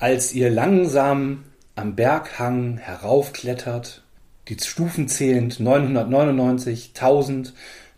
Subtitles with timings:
[0.00, 1.42] Als ihr langsam
[1.74, 4.04] am Berghang heraufklettert,
[4.46, 7.52] die Stufen zählend 999, 1000,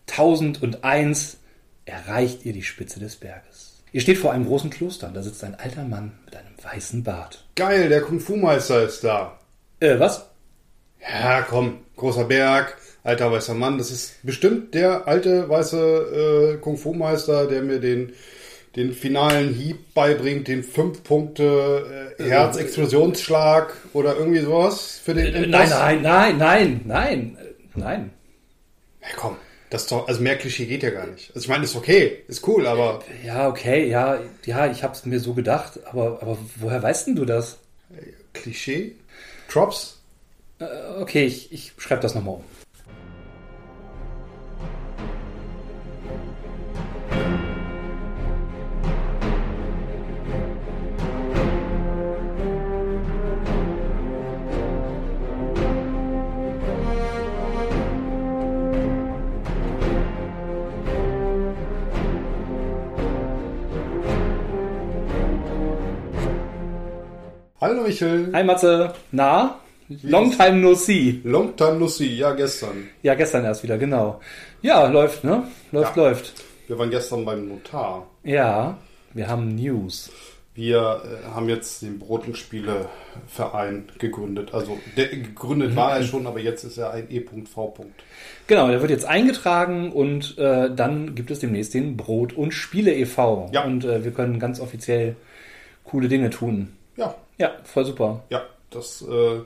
[0.08, 1.36] 1001,
[1.84, 3.82] erreicht ihr die Spitze des Berges.
[3.92, 7.02] Ihr steht vor einem großen Kloster und da sitzt ein alter Mann mit einem weißen
[7.02, 7.44] Bart.
[7.54, 9.38] Geil, der Kung-Fu-Meister ist da.
[9.80, 10.24] Äh, was?
[11.02, 13.76] Ja, komm, großer Berg, alter weißer Mann.
[13.76, 18.14] Das ist bestimmt der alte weiße äh, Kung-Fu-Meister, der mir den,
[18.76, 25.42] den finalen Hieb beibringt, den 5 Punkte äh, Herzexplosionsschlag oder irgendwie sowas für den Äh,
[25.44, 25.70] Endboss.
[25.70, 28.10] nein, nein, nein, nein, nein, äh, nein.
[29.02, 29.36] Ja, komm,
[29.70, 31.30] das doch, also mehr Klischee geht ja gar nicht.
[31.34, 35.18] Also ich meine, ist okay, ist cool, aber Ja, okay, ja, ja, ich hab's mir
[35.20, 37.58] so gedacht, aber, aber woher weißt denn du das?
[38.34, 38.92] Klischee?
[39.52, 39.98] Drops?
[40.60, 40.66] Äh,
[41.00, 42.44] Okay, ich, ich schreibe das nochmal um.
[67.70, 68.30] Hallo Michel.
[68.32, 69.60] Hi Matze, na?
[70.02, 71.20] Long time no see.
[71.22, 72.88] Long time no see, ja gestern.
[73.00, 74.20] Ja, gestern erst wieder, genau.
[74.60, 75.44] Ja, läuft, ne?
[75.70, 76.02] Läuft, Ja.
[76.02, 76.32] läuft.
[76.66, 78.08] Wir waren gestern beim Notar.
[78.24, 78.76] Ja,
[79.14, 80.10] wir haben News.
[80.52, 84.52] Wir äh, haben jetzt den Brot- und Spieleverein gegründet.
[84.52, 87.72] Also der, gegründet war er schon, aber jetzt ist er ein E.V.
[88.48, 92.92] Genau, der wird jetzt eingetragen und äh, dann gibt es demnächst den Brot- und Spiele
[92.92, 93.48] e.V.
[93.52, 93.62] Ja.
[93.62, 95.14] Und äh, wir können ganz offiziell
[95.84, 96.72] coole Dinge tun.
[96.96, 98.22] Ja, Ja, voll super.
[98.30, 99.40] ja, das äh,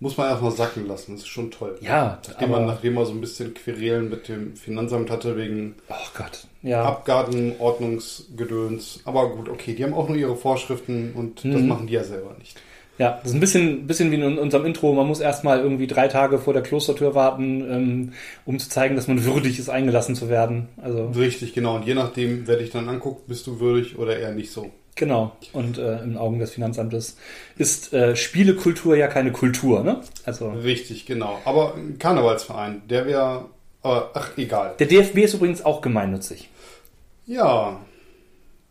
[0.00, 1.12] muss man erstmal sacken lassen.
[1.12, 1.76] Das ist schon toll.
[1.80, 5.74] Ja, Nachdem man, aber, nachdem man so ein bisschen Querelen mit dem Finanzamt hatte wegen
[5.88, 6.82] oh Gott, ja.
[6.84, 9.00] Abgabenordnungsgedöns.
[9.04, 11.68] Aber gut, okay, die haben auch nur ihre Vorschriften und das Mhm.
[11.68, 12.60] machen die ja selber nicht.
[12.98, 14.92] Ja, das ist ein bisschen, bisschen wie in unserem Intro.
[14.92, 18.12] Man muss erstmal irgendwie drei Tage vor der Klostertür warten, ähm,
[18.44, 20.68] um zu zeigen, dass man würdig ist, eingelassen zu werden.
[20.80, 21.76] Also, Richtig, genau.
[21.76, 24.70] Und je nachdem, wer dich dann anguckt, bist du würdig oder eher nicht so.
[24.94, 25.36] Genau.
[25.52, 27.16] Und äh, in Augen des Finanzamtes
[27.56, 30.00] ist äh, Spielekultur ja keine Kultur, ne?
[30.24, 31.40] Also, Richtig, genau.
[31.44, 33.46] Aber ein Karnevalsverein, der wäre,
[33.82, 34.74] aber ach, egal.
[34.78, 36.48] der DFB ist übrigens auch gemeinnützig.
[37.26, 37.80] Ja,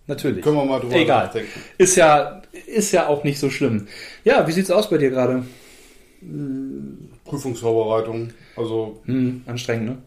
[0.08, 0.44] Natürlich.
[0.44, 1.26] können wir mal drüber Egal.
[1.26, 1.62] nachdenken.
[1.78, 3.88] Ist ja, ist ja auch nicht so schlimm.
[4.26, 5.44] Ja, wie sieht's aus bei dir gerade?
[7.26, 8.32] Prüfungsvorbereitung.
[8.58, 9.98] Also, Hm, anstrengend, ne?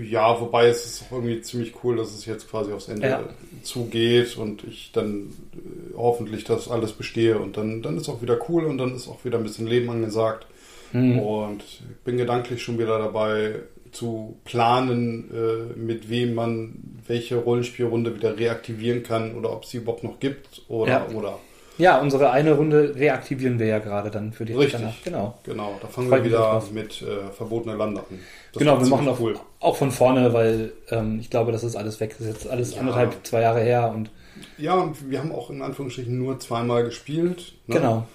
[0.00, 3.24] Ja, wobei es ist auch irgendwie ziemlich cool, dass es jetzt quasi aufs Ende Ja.
[3.62, 8.38] zugeht und ich dann äh, hoffentlich das alles bestehe und dann, dann ist auch wieder
[8.48, 10.46] cool und dann ist auch wieder ein bisschen Leben angesagt.
[10.92, 11.18] Hm.
[11.18, 13.56] Und ich bin gedanklich schon wieder dabei
[13.92, 16.74] zu planen, äh, mit wem man
[17.06, 21.06] welche Rollenspielrunde wieder reaktivieren kann oder ob es sie überhaupt noch gibt oder Ja.
[21.14, 21.38] oder
[21.78, 24.80] Ja, unsere eine Runde reaktivieren wir ja gerade dann für die Richtig.
[24.80, 24.94] danach.
[25.04, 25.38] Genau.
[25.44, 28.18] genau, da fangen Freut wir wieder mit äh, verbotene Lande an.
[28.52, 29.36] Das genau, wir machen auch, cool.
[29.60, 32.14] Auch von vorne, weil ähm, ich glaube, das ist alles weg.
[32.18, 32.80] Das ist jetzt alles Ja.
[32.80, 34.10] anderthalb, zwei Jahre her und
[34.56, 37.54] Ja, und wir haben auch in Anführungsstrichen nur zweimal gespielt.
[37.66, 37.74] ne?
[37.76, 38.06] genau.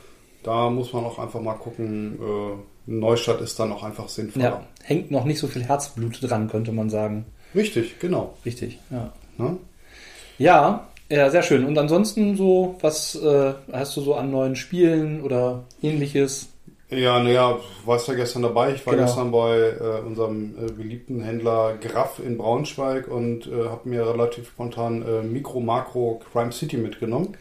[0.43, 2.19] Da muss man auch einfach mal gucken.
[2.21, 2.57] Äh,
[2.91, 4.45] Neustadt ist dann auch einfach sinnvoller.
[4.45, 7.25] Ja, hängt noch nicht so viel Herzblut dran, könnte man sagen.
[7.55, 8.33] Richtig, genau.
[8.45, 9.13] Richtig, ja.
[9.37, 9.57] Ne?
[10.37, 11.65] Ja, ja, sehr schön.
[11.65, 16.49] Und ansonsten so, was äh, hast du so an neuen Spielen oder ähnliches?
[16.95, 18.73] Ja, naja, warst ja gestern dabei.
[18.73, 19.05] Ich war Genau.
[19.05, 24.47] gestern bei äh, unserem äh, beliebten Händler Graff in Braunschweig und äh, habe mir relativ
[24.49, 27.35] spontan äh, Mikro Makro Crime City mitgenommen.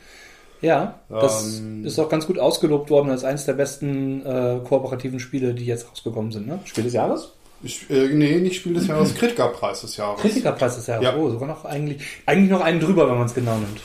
[0.60, 5.18] Ja, das Ähm, ist auch ganz gut ausgelobt worden als eines der besten äh, kooperativen
[5.18, 6.46] Spiele, die jetzt rausgekommen sind.
[6.46, 6.60] Ne?
[6.64, 7.32] Spiel des Jahres?
[7.64, 10.20] Ich, äh, nee, nicht Spiel des Jahres, Kritikerpreis des Jahres.
[10.20, 11.04] Kritikerpreis des Jahres.
[11.04, 11.16] Ja.
[11.16, 13.80] Oh, sogar noch eigentlich, eigentlich noch einen drüber, wenn man es genau nimmt.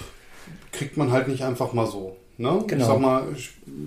[0.72, 2.16] Kriegt man halt nicht einfach mal so.
[2.40, 2.64] Ne?
[2.68, 2.82] Genau.
[2.82, 3.24] Ich sag mal,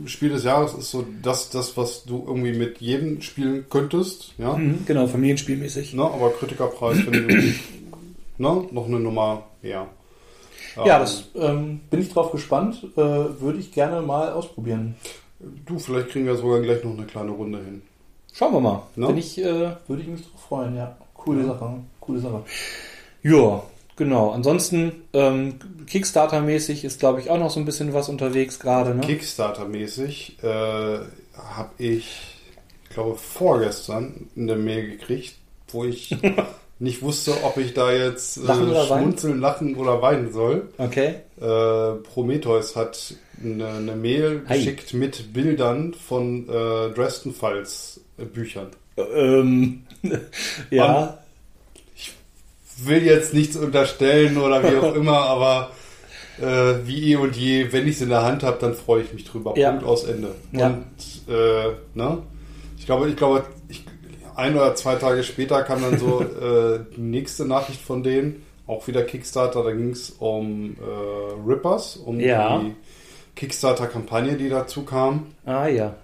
[0.06, 4.34] Spiel des Jahres ist so das, das, was du irgendwie mit jedem spielen könntest.
[4.38, 4.56] Ja?
[4.56, 5.94] Mhm, genau, familienspielmäßig.
[5.94, 6.02] Ne?
[6.02, 7.60] Aber Kritikerpreis finde ich
[8.38, 8.66] ne?
[8.72, 9.86] noch eine Nummer mehr.
[10.76, 12.82] Ja, Ähm, das ähm, bin ich drauf gespannt.
[12.96, 14.96] Äh, Würde ich gerne mal ausprobieren.
[15.66, 17.82] Du, vielleicht kriegen wir sogar gleich noch eine kleine Runde hin.
[18.32, 18.82] Schauen wir mal.
[18.96, 19.12] Ne?
[19.18, 20.96] Ich, äh, würde ich mich drauf freuen, ja.
[21.14, 21.74] Coole Sache.
[22.00, 22.44] Coole Sache.
[23.22, 23.62] Ja,
[24.00, 24.30] genau.
[24.30, 25.56] Ansonsten, ähm,
[25.86, 29.02] Kickstarter-mäßig ist, glaube ich, auch noch so ein bisschen was unterwegs gerade, ne?
[29.02, 31.00] Kickstarter-mäßig äh,
[31.36, 32.38] habe ich,
[32.82, 35.34] ich glaube, vorgestern eine Mail gekriegt,
[35.68, 36.16] wo ich
[36.78, 39.02] nicht wusste, ob ich da jetzt äh, oder weinen?
[39.02, 40.68] schmunzeln, lachen oder weinen soll.
[40.78, 41.16] Okay.
[41.38, 43.14] Äh, Prometheus hat
[43.44, 44.56] eine, eine Mail Hi.
[44.56, 48.68] geschickt mit Bildern von äh, Dresden Files äh, Büchern.
[48.96, 49.82] Ähm,
[50.70, 51.18] ja.
[52.86, 55.70] Will jetzt nichts unterstellen oder wie auch immer, aber
[56.40, 59.12] Äh, wie eh und je, wenn ich es in der Hand habe, dann freue ich
[59.12, 59.58] mich drüber.
[59.58, 59.72] Ja.
[59.72, 60.34] Punkt aus Ende.
[60.52, 60.68] Ja.
[60.68, 60.84] Und
[61.28, 62.18] äh, ne?
[62.78, 63.84] ich glaube, ich glaube, ich,
[64.36, 68.86] ein oder zwei Tage später kam dann so äh, die nächste Nachricht von denen, auch
[68.88, 72.58] wieder Kickstarter, da ging es um äh, Rippers, um Ja.
[72.60, 72.74] die
[73.36, 75.26] Kickstarter-Kampagne, die dazu kam.
[75.44, 75.94] Ah ja.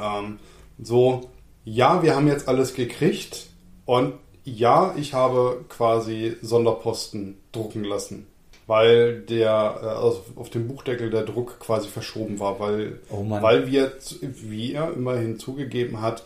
[0.00, 0.38] Ähm,
[0.82, 1.30] so,
[1.64, 3.46] ja, wir haben jetzt alles gekriegt
[3.84, 4.14] und
[4.44, 8.26] ja, ich habe quasi Sonderposten drucken lassen,
[8.66, 13.66] weil der äh, also auf dem Buchdeckel der Druck quasi verschoben war, weil, Oh weil
[13.70, 16.24] wir, wie er immerhin zugegeben hat,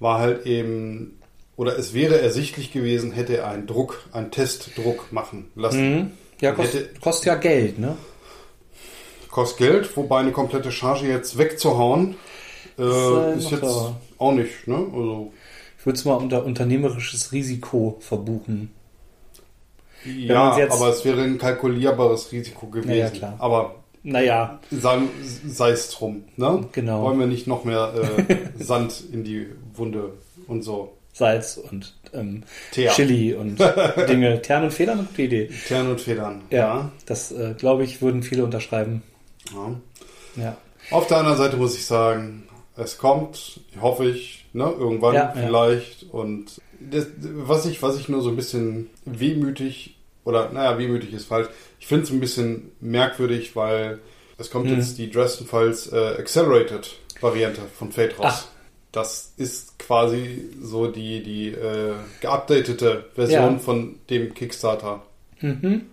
[0.00, 1.18] war halt eben,
[1.56, 5.94] oder es wäre ersichtlich gewesen, hätte er einen Druck, einen Testdruck machen lassen.
[5.94, 6.10] Mhm.
[6.40, 7.96] Ja, kost, Hätte- kostet ja Geld, ne?
[9.30, 12.14] Kostet Geld, wobei eine komplette Charge jetzt wegzuhauen,
[12.78, 13.76] äh, äh, ist noch jetzt
[14.18, 14.76] auch nicht, ne?
[14.76, 15.32] Also,
[15.88, 18.70] würde es mal unter unternehmerisches Risiko verbuchen.
[20.04, 22.90] Ja, jetzt- aber es wäre ein kalkulierbares Risiko gewesen.
[22.90, 23.34] Ja, ja, klar.
[23.38, 26.24] Aber Naja, sei es drum.
[26.36, 26.66] Ne?
[26.72, 27.02] Genau.
[27.02, 27.92] Wollen wir nicht noch mehr
[28.28, 30.12] äh, Sand in die Wunde
[30.46, 30.92] und so.
[31.12, 32.44] Salz und ähm.
[32.70, 33.58] Chili und
[34.08, 34.40] Dinge.
[34.40, 35.50] Tern und Federn, gute Idee.
[35.66, 36.42] Tern und Federn.
[36.50, 39.02] Ja, das äh, glaube ich, würden viele unterschreiben.
[39.52, 40.44] Ja.
[40.44, 40.56] Ja.
[40.92, 42.44] Auf der anderen Seite muss ich sagen,
[42.76, 45.42] es kommt, hoffe ich, ne, irgendwann Ja, ja.
[45.46, 46.04] vielleicht.
[46.12, 51.24] Und das, was, ich, was ich nur so ein bisschen wehmütig, oder naja, wehmütig ist
[51.24, 51.48] falsch,
[51.80, 53.98] ich finde es ein bisschen merkwürdig, weil
[54.36, 54.76] es kommt Mhm.
[54.76, 58.46] jetzt die Dresden Files äh, Accelerated Variante von Fate raus.
[58.46, 58.48] Ach.
[58.92, 63.58] Das ist quasi so die, die äh, geupdatete Version Ja.
[63.58, 65.02] von dem Kickstarter.
[65.40, 65.86] Mhm.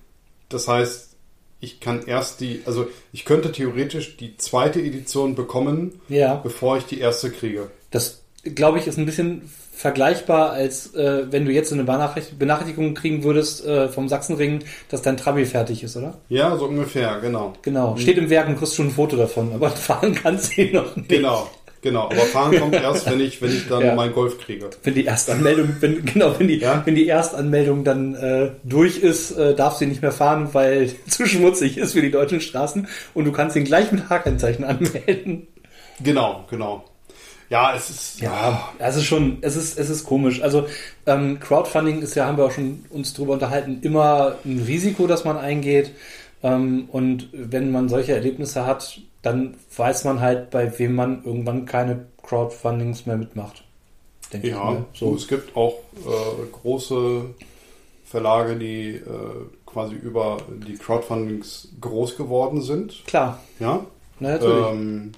[0.49, 1.15] Das heißt,
[1.59, 6.85] ich kann erst die, also ich könnte theoretisch die zweite Edition bekommen, Ja, bevor ich
[6.85, 7.69] die erste kriege.
[7.91, 8.21] das
[8.53, 9.41] glaube ich ist ein bisschen
[9.73, 14.59] vergleichbar, als äh, wenn du jetzt eine Benachricht Benachrichtigung kriegen würdest äh, vom Sachsenring,
[14.89, 16.17] dass dein Trabi fertig ist, oder?
[16.29, 17.53] Ja, so ungefähr, genau.
[17.61, 17.97] Genau.
[17.97, 20.95] Steht im Werk und kriegst schon ein Foto davon, aber fahren kannst du ihn noch
[20.95, 21.09] nicht.
[21.09, 21.49] Genau,
[21.81, 22.05] genau.
[22.05, 23.95] Aber fahren kommt erst, wenn ich, wenn ich dann Ja.
[23.95, 24.69] meinen Golf kriege.
[24.83, 26.81] Wenn die Erstanmeldung, wenn, genau, wenn die, Ja?
[26.85, 30.89] wenn die Erstanmeldung dann äh, durch ist, äh, darfst du ihn nicht mehr fahren, weil
[31.09, 35.47] zu schmutzig ist für die deutschen Straßen und du kannst ihn gleich mit H-Kennzeichen anmelden.
[36.01, 36.85] Genau, genau.
[37.49, 40.41] Ja, es ist, Ja, es ist schon, es ist, es ist komisch.
[40.41, 40.65] Also
[41.05, 45.25] ähm, Crowdfunding ist ja, haben wir auch schon uns drüber unterhalten, immer ein Risiko, das
[45.25, 45.91] man eingeht.
[46.43, 51.65] Ähm, und wenn man solche Erlebnisse hat, dann weiß man halt, bei wem man irgendwann
[51.65, 53.63] keine Crowdfundings mehr mitmacht.
[54.33, 54.85] Denke ich ja, mal.
[54.93, 55.09] so.
[55.09, 55.15] So.
[55.15, 55.73] es gibt auch
[56.05, 57.25] äh, große
[58.05, 59.01] Verlage, die äh,
[59.65, 63.03] quasi über die Crowdfundings groß geworden sind.
[63.07, 63.85] Klar, Ja,
[64.19, 64.67] na, natürlich.
[64.67, 65.11] ähm,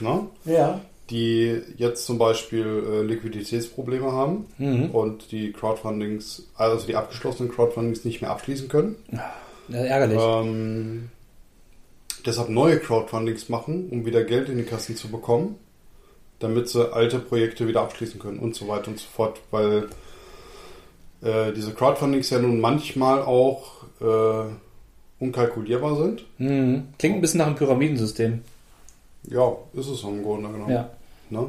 [0.00, 0.26] na?
[0.44, 0.80] ja.
[1.10, 4.90] Die jetzt zum Beispiel äh, Liquiditätsprobleme haben Mhm.
[4.90, 8.96] und die Crowdfundings, also die abgeschlossenen Crowdfundings nicht mehr abschließen können.
[9.68, 10.18] Ja, ärgerlich.
[10.20, 11.08] Ähm,
[12.26, 15.56] deshalb neue Crowdfundings machen, um wieder Geld in die Kassen zu bekommen,
[16.40, 19.88] damit sie alte Projekte wieder abschließen können und so weiter und so fort, weil
[21.22, 24.44] äh, diese Crowdfundings ja nun manchmal auch äh,
[25.20, 26.24] unkalkulierbar sind.
[26.38, 26.88] Mhm.
[26.98, 28.40] Klingt ein bisschen nach einem Pyramidensystem.
[29.24, 30.70] Ja, ist es im Grunde genommen.
[30.72, 30.90] Ja.
[31.30, 31.46] Ne?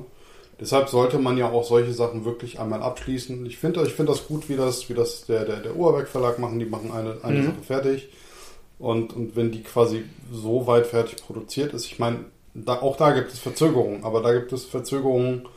[0.60, 3.46] Deshalb sollte man ja auch solche Sachen wirklich einmal abschließen.
[3.46, 6.38] Ich finde ich finde das gut, wie das, wie das der, der, der Urwerk Verlag
[6.38, 6.60] machen.
[6.60, 7.46] Die machen eine, eine Mhm.
[7.46, 8.10] Sache fertig.
[8.78, 13.12] Und, und wenn die quasi so weit fertig produziert ist, ich meine, da, auch da
[13.12, 15.48] gibt es Verzögerungen, aber da gibt es Verzögerungen,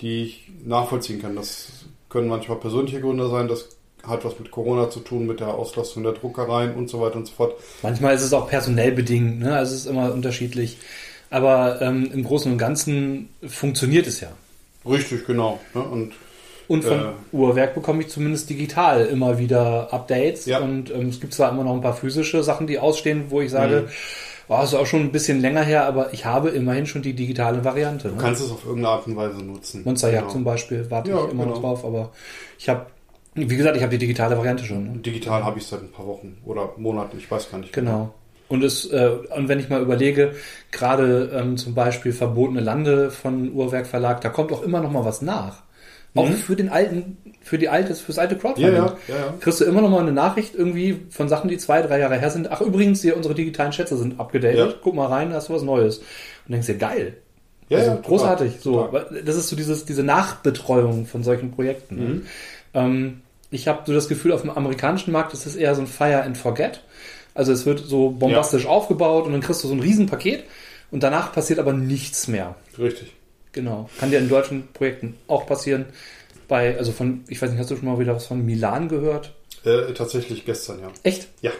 [0.00, 1.36] die ich nachvollziehen kann.
[1.36, 1.68] Das
[2.08, 3.68] können manchmal persönliche Gründe sein, das
[4.06, 7.26] hat was mit Corona zu tun, mit der Auslastung der Druckereien und so weiter und
[7.26, 7.54] so fort.
[7.82, 9.56] Manchmal ist es auch personell bedingt, ne?
[9.56, 10.76] also es ist immer unterschiedlich.
[11.34, 14.28] Aber ähm, im Großen und Ganzen funktioniert es ja.
[14.88, 15.58] Richtig, genau.
[15.74, 15.82] Ne?
[15.82, 16.12] Und
[16.68, 17.04] Und von Äh.
[17.32, 20.46] Uhrwerk bekomme ich zumindest digital immer wieder Updates.
[20.46, 20.60] Ja.
[20.60, 23.50] Und ähm, es gibt zwar immer noch ein paar physische Sachen, die ausstehen, wo ich
[23.50, 23.88] sage,
[24.48, 27.64] oh, ist auch schon ein bisschen länger her, aber ich habe immerhin schon die digitale
[27.64, 28.08] Variante.
[28.08, 28.20] du Ne?
[28.20, 29.82] kannst es auf irgendeine Art und Weise nutzen.
[29.84, 30.32] Monsterjagd Genau.
[30.32, 31.66] zum Beispiel warte Ja, ich immer noch genau.
[31.74, 32.12] drauf, aber
[32.58, 32.86] ich habe,
[33.34, 34.84] wie gesagt, ich habe die digitale Variante schon.
[34.84, 34.98] Ne?
[35.00, 37.72] Digital habe ich seit ein paar Wochen oder Monaten, ich weiß gar nicht.
[37.72, 38.14] Genau.
[38.54, 40.32] Und es, äh, und wenn ich mal überlege,
[40.70, 45.04] gerade ähm, zum Beispiel verbotene Lande von Uhrwerk Verlag, da kommt auch immer noch mal
[45.04, 45.62] was nach.
[46.16, 46.34] Auch Mhm.
[46.34, 48.72] für den alten, für die alte, fürs alte Crowdfunding.
[48.74, 49.34] ja, ja, ja.
[49.40, 52.30] Kriegst du immer noch mal eine Nachricht irgendwie von Sachen, die zwei, drei Jahre her
[52.30, 52.52] sind.
[52.52, 54.78] Ach, übrigens, hier unsere digitalen Schätze sind abgedatet.
[54.82, 55.98] Guck mal rein, da hast du was Neues.
[55.98, 57.14] Und denkst dir, geil.
[57.68, 58.52] Ja, also ja, total, großartig.
[58.60, 59.06] So, total.
[59.10, 61.96] weil das ist so dieses, diese Nachbetreuung von solchen Projekten.
[61.96, 62.02] ne?
[62.04, 62.22] Mhm.
[62.74, 63.20] Ähm,
[63.50, 66.22] ich habe so das Gefühl, auf dem amerikanischen Markt ist es eher so ein Fire
[66.22, 66.82] and Forget.
[67.34, 70.44] Also es wird so bombastisch aufgebaut und dann kriegst du so ein Riesenpaket
[70.90, 72.54] und danach passiert aber nichts mehr.
[72.78, 73.12] Richtig.
[73.52, 73.88] Genau.
[73.98, 75.86] Kann dir in deutschen Projekten auch passieren.
[76.48, 79.32] Bei, also von, ich weiß nicht, hast du schon mal wieder was von Milan gehört?
[79.64, 80.88] Äh, tatsächlich gestern, ja.
[81.02, 81.28] Echt?
[81.40, 81.50] Ja.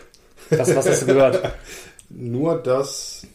[0.51, 1.41] Was, was hast du gehört?
[2.11, 3.27] Nur, dass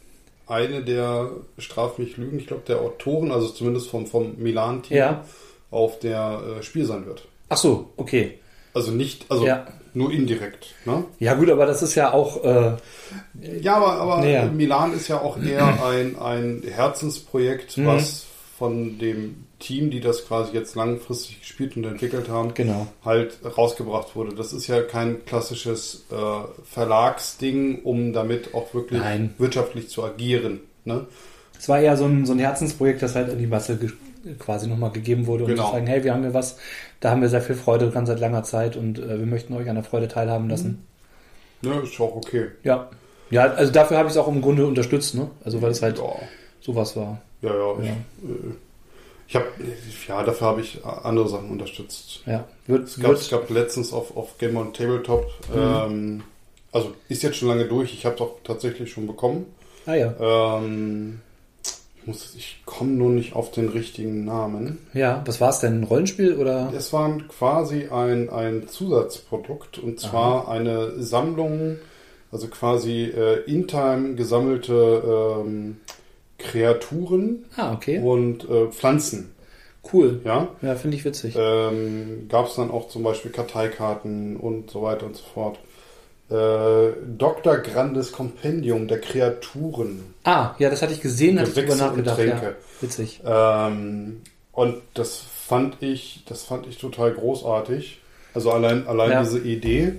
[0.47, 5.25] eine der, straf mich Lügen, ich glaube der Autoren, also zumindest vom, vom Milan-Team, Ja.
[5.71, 7.27] auf der äh, Spiel sein wird.
[7.49, 8.39] Ach so, okay.
[8.73, 9.65] Also nicht, also Ja.
[9.93, 10.73] Nur indirekt.
[10.85, 11.03] Ne?
[11.19, 12.73] Ja gut, aber das ist ja auch, äh,
[13.61, 14.45] Ja, aber, aber Ja.
[14.45, 17.85] Milan ist ja auch eher ein, ein Herzensprojekt, Mhm.
[17.87, 18.25] was
[18.57, 22.87] von dem Team, die das quasi jetzt langfristig gespielt und entwickelt haben, genau.
[23.03, 24.35] halt rausgebracht wurde.
[24.35, 26.15] Das ist ja kein klassisches äh,
[26.65, 29.33] Verlagsding, um damit auch wirklich Nein.
[29.37, 30.61] wirtschaftlich zu agieren.
[30.85, 31.05] Ne?
[31.57, 33.77] Es war eher so ein, so ein Herzensprojekt, das halt an die Masse
[34.39, 35.67] quasi nochmal gegeben wurde, um Genau.
[35.67, 36.57] zu sagen, hey, wir haben hier was,
[36.99, 39.69] da haben wir sehr viel Freude dran seit langer Zeit und äh, wir möchten euch
[39.69, 40.85] an der Freude teilhaben lassen.
[41.61, 42.47] Ne, ist auch okay.
[42.63, 42.89] Ja.
[43.31, 45.29] Ja, also dafür habe ich es auch im Grunde unterstützt, ne?
[45.45, 46.15] Also weil es halt Ja,
[46.61, 47.21] sowas war.
[47.41, 47.73] ja, ja.
[47.79, 47.91] Ich, Ja.
[47.93, 48.53] äh,
[49.27, 49.45] ich habe,
[50.07, 52.21] ja, dafür habe ich andere Sachen unterstützt.
[52.25, 52.45] Ja.
[52.65, 55.55] Wird, Es gab, wird es gab letztens auf, auf Game on Tabletop, Mhm.
[55.59, 56.23] ähm,
[56.71, 59.45] also ist jetzt schon lange durch, ich habe es auch tatsächlich schon bekommen.
[59.85, 60.13] ah ja.
[60.57, 61.28] Ähm, ich
[62.05, 64.77] muss, ich komme nur nicht auf den richtigen Namen.
[64.93, 65.81] Ja, was war es denn?
[65.81, 66.71] Ein Rollenspiel oder?
[66.75, 71.77] Es war quasi ein, ein Zusatzprodukt und zwar eine Sammlung,
[72.31, 75.77] also quasi äh, in Time gesammelte ähm,
[76.37, 77.99] Kreaturen Ah, okay.
[77.99, 79.31] und äh, Pflanzen.
[79.93, 80.21] Cool.
[80.25, 81.35] Ja, Ja, finde ich witzig.
[81.37, 85.59] ähm, gab es dann auch zum Beispiel Karteikarten und so weiter und so fort.
[86.29, 87.57] Äh, Dr.
[87.57, 90.03] Grandes Kompendium der Kreaturen.
[90.23, 92.19] Ah, ja, das hatte ich gesehen, hatte ich drüber nachgedacht.
[92.19, 92.53] Ja.
[92.81, 93.21] Witzig.
[93.25, 94.21] Ähm,
[94.51, 95.17] und das
[95.47, 97.99] fand ich, das fand ich total großartig.
[98.35, 99.23] Also allein, allein Ja.
[99.23, 99.93] diese Idee,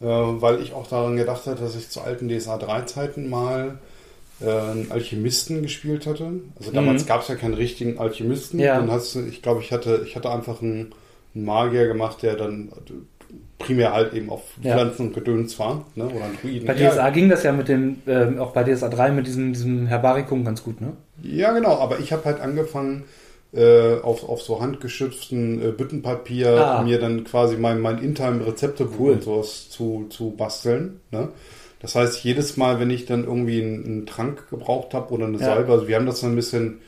[0.00, 3.78] äh, weil ich auch daran gedacht hatte, dass ich zu alten DSA 3 Zeiten mal
[4.40, 6.32] äh, einen Alchemisten gespielt hatte.
[6.58, 7.06] Also damals Mhm.
[7.08, 8.58] gab es ja keinen richtigen Alchemisten.
[8.58, 8.76] Ja.
[8.76, 10.92] Dann hast du, ich glaube, ich hatte, ich hatte einfach einen,
[11.34, 12.72] einen Magier gemacht, der dann
[13.58, 14.74] primär halt eben auf Ja.
[14.74, 16.04] Pflanzen und Gedöns war, ne?
[16.06, 16.66] Oder Druiden.
[16.66, 19.52] Bei Ja, DSA ging das ja mit dem, ähm, auch bei DSA 3 mit diesem,
[19.52, 20.92] diesem Herbarikum ganz gut, ne?
[21.22, 23.04] Ja, genau, aber ich habe halt angefangen,
[23.52, 26.82] äh, auf, auf so handgeschützten äh, Büttenpapier Ah.
[26.82, 29.12] mir dann quasi mein, mein Intime-Rezeptebuch Cool.
[29.14, 31.00] und sowas zu, zu basteln.
[31.10, 31.28] Ne?
[31.80, 35.38] Das heißt, jedes Mal, wenn ich dann irgendwie einen, einen Trank gebraucht habe oder eine
[35.38, 35.46] Ja.
[35.46, 36.78] Salbe, also wir haben das dann ein bisschen,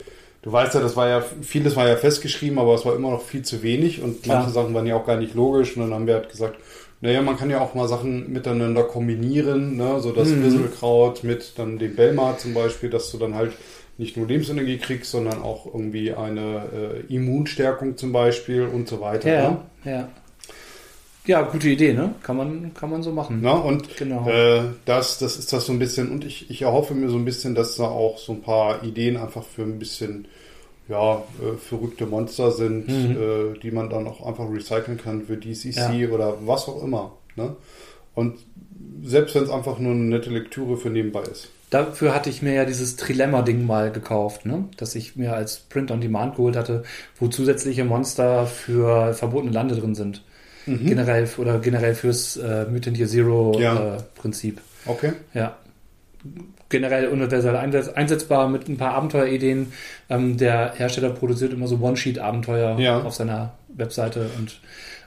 [0.43, 3.23] du weißt ja, das war ja, vieles war ja festgeschrieben, aber es war immer noch
[3.23, 6.07] viel zu wenig und manche Sachen waren ja auch gar nicht logisch und dann haben
[6.07, 6.57] wir halt gesagt,
[7.01, 9.99] naja, man kann ja auch mal Sachen miteinander kombinieren, ne?
[9.99, 10.43] so das Mhm.
[10.43, 13.51] Wisselkraut mit dann dem Belmar zum Beispiel, dass du dann halt
[13.97, 19.29] nicht nur Lebensenergie kriegst, sondern auch irgendwie eine äh, Immunstärkung zum Beispiel und so weiter.
[19.29, 19.57] Ja, Ne?
[19.85, 20.07] ja.
[21.25, 22.15] Ja, gute Idee, ne?
[22.21, 23.41] Kann man, kann man so machen.
[23.41, 23.53] Ne?
[23.53, 24.27] Und Genau.
[24.29, 27.23] äh, das, das ist das so ein bisschen, und ich, ich erhoffe mir so ein
[27.23, 30.27] bisschen, dass da auch so ein paar Ideen einfach für ein bisschen
[30.89, 33.11] ja, äh, verrückte Monster sind, Mhm.
[33.55, 36.09] äh, die man dann auch einfach recyceln kann für DCC Ja.
[36.09, 37.13] oder was auch immer.
[37.37, 37.55] Ne?
[38.15, 38.39] Und
[39.01, 41.47] selbst wenn es einfach nur eine nette Lektüre für nebenbei ist.
[41.69, 44.65] Dafür hatte ich mir ja dieses Trilemma-Ding mal gekauft, ne?
[44.77, 46.83] Das ich mir als Print on Demand geholt hatte,
[47.19, 50.21] wo zusätzliche Monster für verbotene Lande drin sind.
[50.65, 53.95] Generell oder generell fürs äh, Mutant Year Zero Ja.
[53.95, 54.61] äh, Prinzip.
[54.85, 55.13] Okay.
[55.33, 55.57] Ja.
[56.69, 59.73] Generell universell einsetz einsetzbar mit ein paar Abenteuerideen.
[60.09, 63.01] Ähm, der Hersteller produziert immer so One-Sheet-Abenteuer Ja.
[63.01, 64.59] auf seiner Webseite und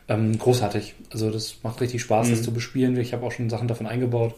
[0.08, 0.94] ähm, großartig.
[1.12, 2.44] Also das macht richtig Spaß, das Mhm.
[2.44, 2.96] zu bespielen.
[2.98, 4.34] Ich habe auch schon Sachen davon eingebaut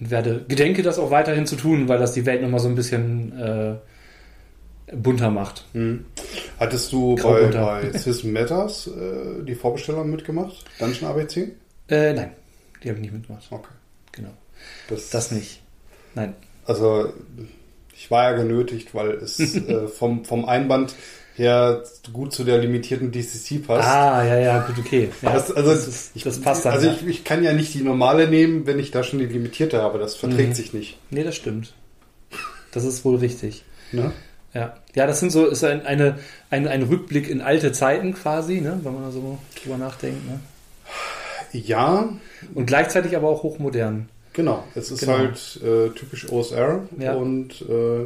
[0.00, 2.74] und werde gedenke das auch weiterhin zu tun, weil das die Welt nochmal so ein
[2.76, 3.74] bisschen äh,
[4.94, 5.64] bunter macht.
[5.74, 6.04] Mhm.
[6.58, 10.64] Hattest du bei, bei Sys Matters äh, die Vorbestellung mitgemacht?
[10.78, 11.52] Dungeon ABC?
[11.88, 12.30] Äh, nein,
[12.82, 13.44] die habe ich nicht mitgemacht.
[13.50, 13.68] Okay.
[14.12, 14.30] Genau.
[14.88, 15.60] Das, Das nicht.
[16.14, 16.34] Nein.
[16.66, 17.12] Also,
[17.96, 20.94] ich war ja genötigt, weil es äh, vom, vom Einband
[21.36, 21.82] her
[22.12, 23.88] gut zu der limitierten DCC passt.
[23.88, 25.10] Ah, ja, ja, gut, okay.
[25.20, 26.74] Ja, Das, also, das, ist, ich, das passt dann.
[26.74, 26.94] Also, ja.
[26.94, 29.98] ich, ich kann ja nicht die normale nehmen, wenn ich da schon die limitierte habe.
[29.98, 30.54] Das verträgt Mhm.
[30.54, 30.98] sich nicht.
[31.10, 31.74] Nee, das stimmt.
[32.70, 33.64] Das ist wohl richtig.
[33.92, 34.12] Ne?
[34.54, 36.18] Ja, ja, das sind so, ist ein, eine,
[36.50, 40.24] ein, ein Rückblick in alte Zeiten quasi, ne, wenn man da so drüber nachdenkt.
[40.28, 40.40] Ne?
[41.52, 42.08] Ja,
[42.54, 44.08] Und gleichzeitig aber auch hochmodern.
[44.32, 44.64] genau.
[44.74, 45.18] Es ist Genau.
[45.18, 47.14] halt äh, typisch OSR Ja.
[47.14, 48.04] und äh,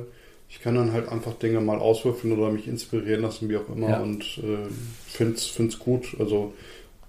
[0.50, 3.90] ich kann dann halt einfach Dinge mal auswürfeln oder mich inspirieren lassen, wie auch immer.
[3.90, 4.00] Ja.
[4.00, 4.66] Und äh,
[5.06, 6.16] find's, find's gut.
[6.18, 6.54] Also,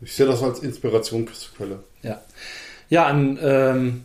[0.01, 1.79] ich sehe das als Inspirationsquelle.
[2.03, 2.21] Ja,
[2.89, 4.03] ja an, ähm,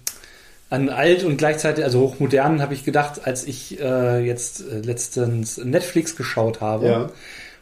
[0.75, 5.59] an alt und gleichzeitig, also hochmodern habe ich gedacht, als ich äh, jetzt äh, letztens
[5.59, 6.87] Netflix geschaut habe.
[6.87, 7.11] Ja.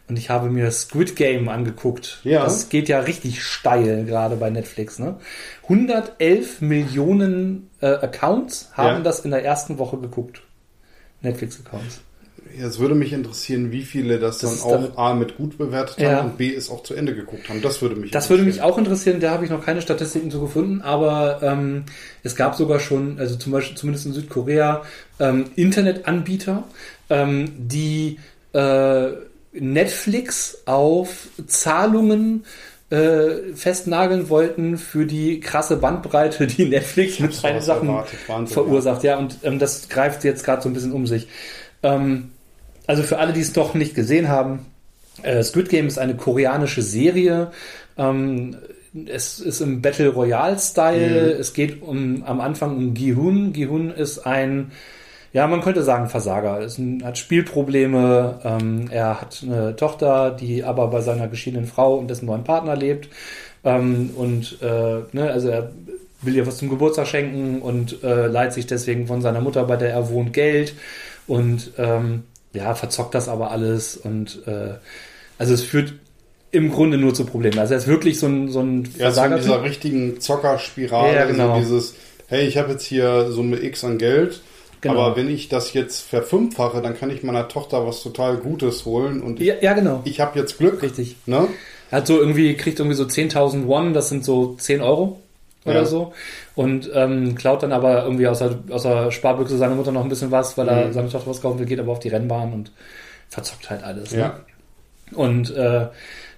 [0.09, 2.21] Und ich habe mir Squid Game angeguckt.
[2.25, 2.43] Ja.
[2.45, 4.99] Das geht ja richtig steil, gerade bei Netflix.
[4.99, 5.17] Ne?
[5.65, 9.01] 111 Millionen äh, Accounts haben Ja.
[9.01, 10.43] das in der ersten Woche geguckt.
[11.23, 12.01] Netflix-Accounts.
[12.59, 15.99] Jetzt würde mich interessieren, wie viele das, Das dann auch damit- A mit gut bewertet
[16.01, 16.17] Ja.
[16.19, 17.63] haben und B es auch zu Ende geguckt haben.
[17.63, 20.41] Das würde mich Das würde mich auch interessieren, da habe ich noch keine Statistiken zu
[20.41, 21.85] gefunden, aber ähm,
[22.23, 24.83] es gab sogar schon, also zum Beispiel zumindest in Südkorea,
[25.21, 26.65] ähm, Internetanbieter,
[27.11, 28.19] ähm, die
[28.53, 29.09] äh,
[29.53, 32.45] Netflix auf Zahlungen
[32.91, 38.19] äh, festnageln wollten für die krasse Bandbreite, die Netflix mit seinen Sachen erwartet.
[38.51, 39.03] Verursacht.
[39.03, 41.27] Ja, und ähm, das greift jetzt gerade so ein bisschen um sich.
[41.83, 42.31] Ähm,
[42.93, 44.67] also für alle, die es doch nicht gesehen haben,
[45.23, 47.51] äh, Squid Game ist eine koreanische Serie.
[47.97, 48.57] Ähm,
[49.07, 51.33] es ist im Battle Royale Style.
[51.33, 53.55] Es geht um am Anfang um Gi-hun.
[53.55, 54.73] Gi-hun ist ein
[55.33, 56.61] ja, man könnte sagen Versager.
[56.61, 58.41] Er ein, hat Spielprobleme.
[58.45, 62.77] Ähm, er hat eine Tochter, die aber bei seiner geschiedenen Frau und dessen neuen Partner
[62.77, 63.09] lebt.
[63.65, 65.71] Ähm, und äh, ne, also er
[66.21, 69.77] will ihr was zum Geburtstag schenken und äh, leiht sich deswegen von seiner Mutter, bei
[69.77, 70.75] der er wohnt, Geld
[71.27, 74.75] und ähm, ja, verzockt das aber alles und äh,
[75.39, 75.95] also es führt
[76.51, 77.59] im Grunde nur zu Problemen.
[77.59, 81.25] Also er ist wirklich so ein, so ein Ja, so in dieser richtigen Zockerspirale, Ja,
[81.25, 81.55] genau.
[81.55, 81.95] so dieses,
[82.29, 84.41] hey, ich habe jetzt hier Summe X an Geld,
[84.83, 85.01] Genau.
[85.01, 89.23] aber wenn ich das jetzt verfünffache, dann kann ich meiner Tochter was total Gutes holen
[89.23, 90.03] und ich, ja, ja, genau.
[90.05, 90.83] ich habe jetzt Glück.
[90.83, 91.17] Richtig.
[91.25, 91.47] Ne?
[91.91, 95.22] Er hat so irgendwie, kriegt irgendwie so 10.000 Won, das sind so 10 Euro
[95.65, 95.85] oder Ja.
[95.85, 96.13] so.
[96.55, 100.09] Und ähm, klaut dann aber irgendwie aus der, aus der Sparbüchse seiner Mutter noch ein
[100.09, 100.93] bisschen was, weil er Mhm.
[100.93, 102.73] seine Tochter was kaufen will, geht aber auf die Rennbahn und
[103.29, 104.13] verzockt halt alles.
[104.13, 104.19] Ne?
[104.19, 104.41] Ja.
[105.15, 105.87] Und äh,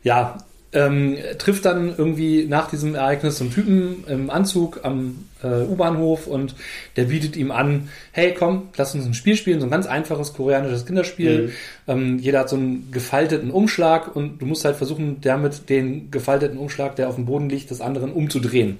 [0.02, 0.38] ja,
[0.73, 6.26] ähm, trifft dann irgendwie nach diesem Ereignis so einen Typen im Anzug am äh, U-Bahnhof
[6.26, 6.57] und
[6.97, 10.33] der bietet ihm an, hey komm, lass uns ein Spiel spielen, so ein ganz einfaches
[10.33, 11.43] koreanisches Kinderspiel.
[11.47, 11.52] Mhm.
[11.87, 16.59] Ähm, jeder hat so einen gefalteten Umschlag und du musst halt versuchen, damit den gefalteten
[16.59, 18.78] Umschlag, der auf dem Boden liegt, des anderen umzudrehen.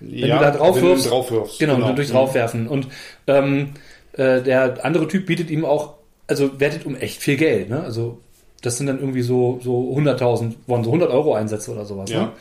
[0.00, 1.58] Wenn du da drauf wenn du wirfst- drauf wirfst.
[1.58, 2.68] Genau, und durch draufwerfen.
[2.68, 2.88] Und
[3.26, 3.70] ähm,
[4.12, 5.94] äh, der andere Typ bietet ihm auch,
[6.26, 7.68] also wertet um echt viel Geld.
[7.70, 7.80] Ne?
[7.82, 8.18] Also
[8.62, 12.10] das sind dann irgendwie so, so 100.000, wollen so 100 Euro Einsätze oder sowas.
[12.10, 12.22] Ja.
[12.22, 12.32] Ne?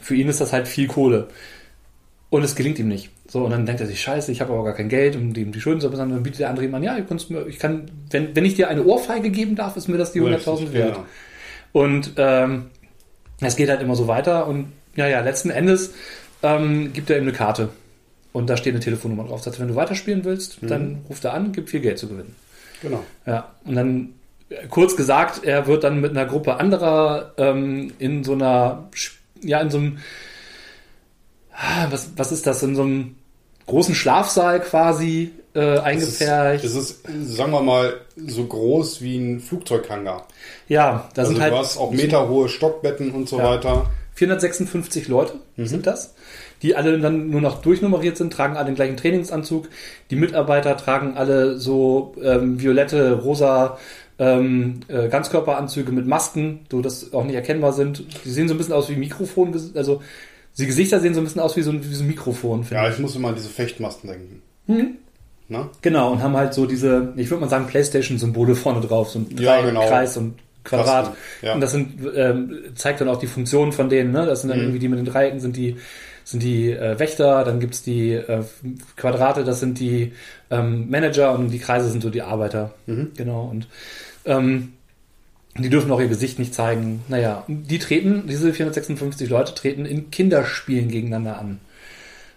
[0.00, 1.28] Für ihn ist das halt viel Kohle.
[2.30, 3.10] Und es gelingt ihm nicht.
[3.28, 5.52] So, und dann denkt er sich, scheiße, ich habe aber gar kein Geld, um ihm
[5.52, 6.10] die Schulden zu bezahlen.
[6.10, 6.96] Dann bietet der andere ihm an, ja,
[7.28, 10.20] mir, ich kann, wenn, wenn ich dir eine Ohrfeige geben darf, ist mir das die
[10.20, 10.94] 100.000 Richtig, wert.
[10.94, 11.06] genau.
[11.72, 12.70] Und ähm,
[13.40, 15.94] es geht halt immer so weiter und ja, ja, letzten Endes
[16.42, 17.68] ähm, gibt er ihm eine Karte.
[18.32, 19.44] Und da steht eine Telefonnummer drauf.
[19.44, 20.66] Heißt, wenn du weiterspielen willst, Mhm.
[20.68, 22.36] dann ruft er an, gibt viel Geld zu gewinnen.
[22.80, 23.02] Genau.
[23.26, 24.14] Ja, und dann
[24.50, 28.88] äh, kurz gesagt, er wird dann mit einer Gruppe anderer ähm, in so einer,
[29.42, 29.98] ja, in so einem,
[31.52, 33.16] ah, was, was ist das, in so einem
[33.66, 35.82] großen Schlafsaal quasi äh, Es ist,
[36.22, 36.64] eingepfercht.
[36.64, 40.26] es ist, sagen wir mal, so groß wie ein Flugzeughangar.
[40.68, 43.44] ja, da Also sind halt du hast auch meterhohe Stockbetten und so Ja.
[43.50, 43.90] weiter.
[44.14, 45.66] 456 Leute Mhm.
[45.66, 46.14] sind das,
[46.62, 49.68] die alle dann nur noch durchnummeriert sind, tragen alle den gleichen Trainingsanzug.
[50.10, 53.78] Die Mitarbeiter tragen alle so ähm, violette, rosa
[54.18, 58.04] ähm, äh, Ganzkörperanzüge mit Masken, so dass auch nicht erkennbar sind.
[58.24, 60.02] Die sehen so ein bisschen aus wie Mikrofon, also
[60.58, 62.66] die Gesichter sehen so ein bisschen aus wie so ein, wie so ein Mikrofon.
[62.70, 62.94] Ja, ich.
[62.94, 64.42] ich muss immer an diese Fechtmasten denken.
[64.66, 64.96] Mhm.
[65.48, 65.68] Ne?
[65.82, 69.26] Genau, und haben halt so diese, ich würde mal sagen, Playstation-Symbole vorne drauf, so ein
[69.38, 69.86] Ja, genau.
[69.88, 71.06] Kreis und Quadrat.
[71.06, 71.54] Kasten, ja.
[71.54, 74.26] Und das sind, ähm, zeigt dann auch die Funktionen von denen, ne?
[74.26, 74.64] Das sind dann Mhm.
[74.64, 75.76] irgendwie die mit den Dreiecken, sind die,
[76.24, 78.42] sind die äh, Wächter, dann gibt's die äh,
[78.96, 80.12] Quadrate, das sind die
[80.50, 82.74] ähm, Manager und die Kreise sind so die Arbeiter.
[82.86, 83.12] Mhm.
[83.16, 83.44] Genau.
[83.50, 83.66] Und
[84.26, 84.74] ähm,
[85.58, 87.02] die dürfen auch ihr Gesicht nicht zeigen.
[87.08, 91.60] Naja, die treten, diese 456 Leute treten in Kinderspielen gegeneinander an.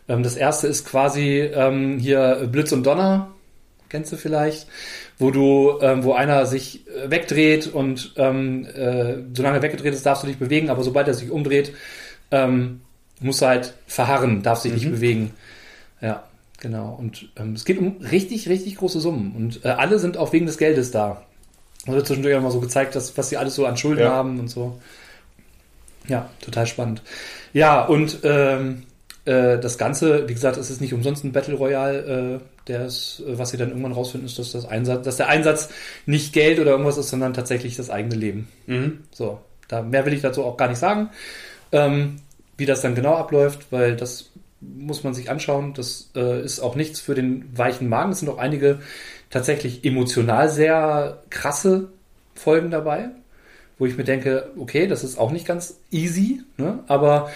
[0.07, 3.31] Ähm, das erste ist quasi ähm, hier Blitz und Donner,
[3.89, 4.67] kennst du vielleicht,
[5.23, 10.05] wo du, ähm, wo einer sich äh, wegdreht und ähm, äh, solange er weggedreht ist,
[10.05, 11.73] darfst du dich bewegen, aber sobald er sich umdreht,
[12.31, 12.81] ähm,
[13.21, 14.91] musst du halt verharren, darfst dich nicht Mhm.
[14.91, 15.31] bewegen.
[16.01, 16.23] Ja,
[16.59, 16.95] genau.
[16.99, 19.31] Und ähm, es geht um richtig, richtig große Summen.
[19.35, 21.23] Und äh, alle sind auch wegen des Geldes da.
[21.85, 24.11] Da wird zwischendurch auch mal so gezeigt, dass, was sie alles so an Schulden Ja.
[24.11, 24.77] haben und so.
[26.07, 27.01] Ja, total spannend.
[27.53, 28.83] Ja, und ähm,
[29.25, 32.39] äh, das Ganze, wie gesagt, es ist nicht umsonst ein Battle Royale.
[32.39, 35.29] Äh, der ist, äh, was sie dann irgendwann rausfinden, ist, dass, das Einsatz, dass der
[35.29, 35.69] Einsatz
[36.05, 38.47] nicht Geld oder irgendwas ist, sondern tatsächlich das eigene Leben.
[38.67, 38.99] Mhm.
[39.11, 41.09] So, da mehr will ich dazu auch gar nicht sagen,
[41.71, 42.17] ähm,
[42.57, 45.73] wie das dann genau abläuft, weil das muss man sich anschauen.
[45.73, 48.11] Das äh, ist auch nichts für den weichen Magen.
[48.11, 48.79] Es sind auch einige
[49.29, 51.89] tatsächlich emotional sehr krasse
[52.35, 53.09] Folgen dabei,
[53.77, 56.79] wo ich mir denke, okay, das ist auch nicht ganz easy, ne?
[56.87, 57.31] aber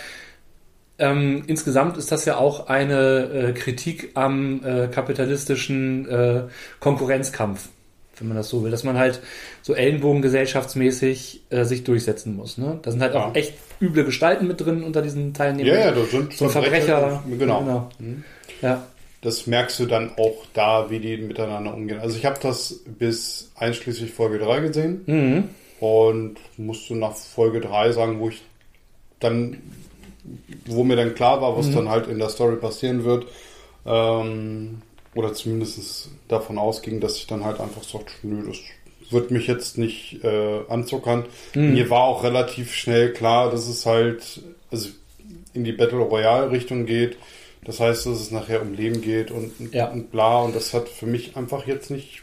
[0.99, 6.43] ähm, insgesamt ist das ja auch eine äh, Kritik am äh, kapitalistischen äh,
[6.79, 7.69] Konkurrenzkampf,
[8.17, 9.19] wenn man das so will, dass man halt
[9.61, 12.57] so ellenbogengesellschaftsmäßig äh, sich durchsetzen muss.
[12.57, 12.79] Ne?
[12.81, 13.33] Da sind halt auch Ja.
[13.39, 15.73] echt üble Gestalten mit drin unter diesen Teilnehmern.
[15.73, 17.23] Ja, ja, das sind so ein Verbrecher.
[17.37, 17.59] Genau.
[17.61, 17.89] genau.
[17.99, 18.23] Mhm.
[18.61, 18.87] Ja.
[19.21, 21.99] das merkst du dann auch da, wie die miteinander umgehen.
[21.99, 25.43] Also ich habe das bis einschließlich Folge 3 gesehen Mhm.
[25.79, 28.41] und musste nach Folge 3 sagen, wo ich
[29.19, 29.57] dann,
[30.65, 33.25] wo mir dann klar war, was dann halt in der Story passieren wird.
[33.85, 34.81] Ähm,
[35.15, 38.57] oder zumindest davon ausging, dass ich dann halt einfach sagte, nö, das
[39.11, 41.25] wird mich jetzt nicht äh, anzuckern.
[41.55, 44.89] Mir war auch relativ schnell klar, dass es halt also
[45.53, 47.17] in die Battle Royale Richtung geht.
[47.63, 49.87] Das heißt, dass es nachher um Leben geht und, Ja.
[49.89, 50.41] und bla.
[50.41, 52.21] Und das hat für mich einfach jetzt nicht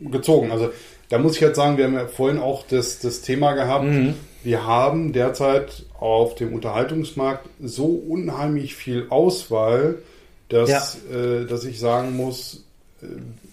[0.00, 0.50] gezogen.
[0.50, 0.70] Also
[1.08, 3.84] da muss ich jetzt sagen, wir haben ja vorhin auch das, das Thema gehabt.
[3.84, 4.14] Mhm.
[4.46, 9.96] Wir haben derzeit auf dem Unterhaltungsmarkt so unheimlich viel Auswahl,
[10.50, 12.62] dass, äh, dass ich sagen muss,
[13.02, 13.06] äh,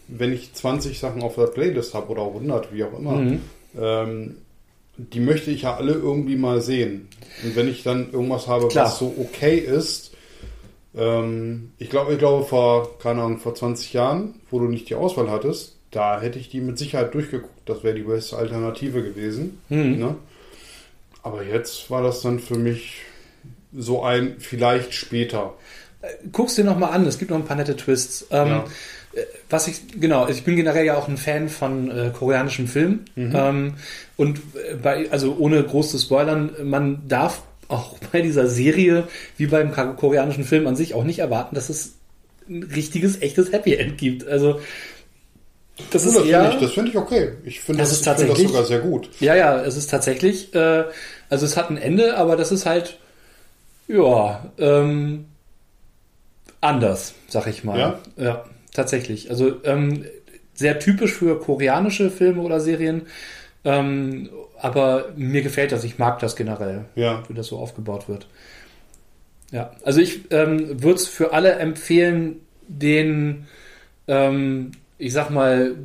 [0.07, 3.41] wenn ich 20 Sachen auf der Playlist habe oder 100, wie auch immer, Mhm.
[3.75, 4.35] ähm,
[4.97, 7.07] die möchte ich ja alle irgendwie mal sehen.
[7.43, 8.85] Und wenn ich dann irgendwas habe, Klar.
[8.85, 10.11] was so okay ist,
[10.95, 14.95] ähm, ich glaube, ich glaube vor, keine Ahnung, vor 20 Jahren, wo du nicht die
[14.95, 17.67] Auswahl hattest, da hätte ich die mit Sicherheit durchgeguckt.
[17.67, 19.59] Das wäre die beste Alternative gewesen.
[19.69, 19.97] Mhm.
[19.97, 20.15] Ne?
[21.23, 23.01] Aber jetzt war das dann für mich
[23.75, 25.53] so ein vielleicht später.
[26.31, 28.27] Guck's dir nochmal an, es gibt noch ein paar nette Twists.
[28.29, 28.65] Ähm, Ja.
[29.13, 33.05] äh, Was ich, genau, ich bin generell ja auch ein Fan von äh, koreanischen Filmen.
[33.15, 33.75] Ähm,
[34.17, 39.07] und äh, bei, also ohne groß zu spoilern, man darf auch bei dieser Serie,
[39.37, 41.93] wie beim koreanischen Film an sich, auch nicht erwarten, dass es
[42.49, 44.27] ein richtiges, echtes Happy End gibt.
[44.27, 44.59] Also,
[45.91, 47.31] das Das, ist das finde eher, ich, das finde ich okay.
[47.45, 49.09] Ich finde Das das, ist finde das sogar sehr gut.
[49.21, 50.83] ja, ja, es ist tatsächlich, äh,
[51.33, 52.99] also es hat ein Ende, aber das ist halt,
[53.87, 55.25] ja, ähm,
[56.61, 57.79] anders, sag ich mal.
[57.79, 57.99] Ja?
[58.17, 59.31] ja tatsächlich.
[59.31, 60.05] Also ähm,
[60.53, 63.07] sehr typisch für koreanische Filme oder Serien,
[63.65, 64.29] ähm,
[64.61, 67.23] aber mir gefällt das, ich mag das generell, Ja.
[67.27, 68.27] wie das so aufgebaut wird.
[69.51, 73.47] Ja, also ich ähm, würde es für alle empfehlen, den,
[74.07, 75.77] ähm, ich sag mal,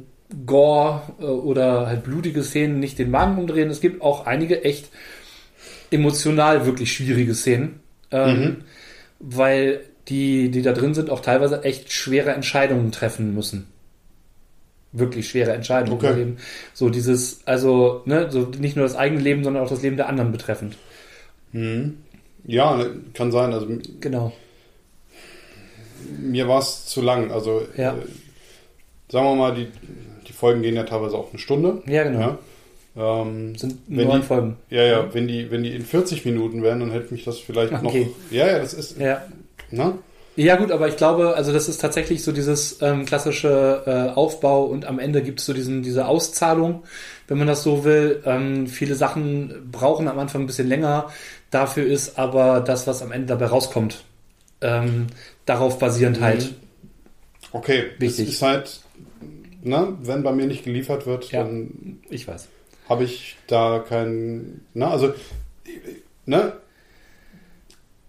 [0.45, 3.71] Gore äh, oder halt blutige Szenen nicht den Magen umdrehen.
[3.71, 4.91] Es gibt auch einige echt
[5.91, 8.57] emotional wirklich schwierige Szenen, ähm, Mhm.
[9.21, 13.67] weil die, die da drin sind, auch teilweise echt schwere Entscheidungen treffen müssen.
[14.93, 15.99] Wirklich schwere Entscheidungen.
[15.99, 16.15] Okay.
[16.15, 16.37] Leben.
[16.73, 20.09] So dieses, also, ne, so nicht nur das eigene Leben, sondern auch das Leben der
[20.09, 20.77] anderen betreffend.
[21.53, 21.99] Mhm.
[22.45, 23.53] Ja, kann sein.
[23.53, 23.67] Also
[24.01, 24.33] Genau.
[26.19, 27.31] mir war es zu lang.
[27.31, 27.93] Also Ja.
[27.93, 28.03] äh,
[29.11, 29.69] sagen wir mal, die,
[30.27, 31.83] die Folgen gehen ja teilweise auch eine Stunde.
[31.87, 32.21] Ja, genau.
[32.21, 32.39] Ja.
[32.99, 34.57] Ähm, Sind neun die- Folgen.
[34.71, 37.73] ja, ja, wenn die, wenn die in 40 Minuten wären, dann hätte mich das vielleicht
[37.73, 37.91] Ach, noch.
[37.91, 38.09] okay.
[38.31, 38.99] Ja, ja, das ist.
[38.99, 39.23] Ja.
[39.71, 39.97] Na?
[40.37, 44.65] Ja gut, aber ich glaube, also das ist tatsächlich so dieses ähm, klassische äh, Aufbau
[44.65, 46.85] und am Ende gibt es so diesen, diese Auszahlung,
[47.27, 48.23] wenn man das so will.
[48.25, 51.09] Ähm, viele Sachen brauchen am Anfang ein bisschen länger.
[51.51, 54.05] Dafür ist aber das, was am Ende dabei rauskommt,
[54.61, 55.09] ähm,
[55.45, 56.25] darauf basierend Mhm.
[56.25, 56.55] halt.
[57.53, 58.27] Okay, Wichtig.
[58.27, 58.81] das ist halt,
[59.63, 61.43] na, wenn bei mir nicht geliefert wird, Ja.
[61.45, 62.47] dann Ich weiß.
[62.89, 64.67] Habe ich da keinen.
[64.75, 65.13] Na, also,
[66.27, 66.53] ne?